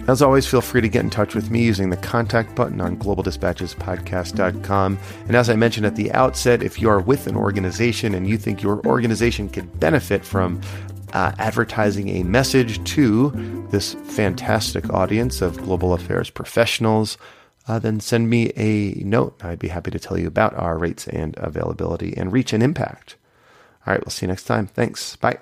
As 0.07 0.21
always, 0.21 0.47
feel 0.47 0.61
free 0.61 0.79
to 0.81 0.89
get 0.89 1.03
in 1.03 1.09
touch 1.09 1.35
with 1.35 1.51
me 1.51 1.63
using 1.63 1.89
the 1.89 1.97
contact 1.97 2.55
button 2.55 2.79
on 2.81 2.97
globaldispatchespodcast.com. 2.97 4.99
And 5.27 5.35
as 5.35 5.49
I 5.49 5.55
mentioned 5.55 5.85
at 5.85 5.97
the 5.97 6.13
outset, 6.13 6.63
if 6.63 6.81
you 6.81 6.89
are 6.89 7.01
with 7.01 7.27
an 7.27 7.35
organization 7.35 8.15
and 8.15 8.25
you 8.25 8.37
think 8.37 8.63
your 8.63 8.79
organization 8.87 9.49
could 9.49 9.79
benefit 9.79 10.25
from 10.25 10.61
uh, 11.13 11.33
advertising 11.37 12.09
a 12.09 12.23
message 12.23 12.83
to 12.95 13.67
this 13.71 13.93
fantastic 13.93 14.89
audience 14.91 15.41
of 15.41 15.57
global 15.57 15.93
affairs 15.93 16.29
professionals, 16.29 17.17
uh, 17.67 17.79
then 17.79 17.99
send 17.99 18.29
me 18.29 18.51
a 18.55 18.93
note. 19.03 19.39
I'd 19.43 19.59
be 19.59 19.67
happy 19.67 19.91
to 19.91 19.99
tell 19.99 20.17
you 20.17 20.27
about 20.27 20.55
our 20.55 20.77
rates 20.77 21.07
and 21.07 21.37
availability 21.37 22.15
and 22.17 22.31
reach 22.31 22.53
and 22.53 22.63
impact. 22.63 23.15
All 23.85 23.93
right, 23.93 24.03
we'll 24.03 24.11
see 24.11 24.25
you 24.25 24.29
next 24.29 24.45
time. 24.45 24.67
Thanks. 24.67 25.15
Bye. 25.15 25.39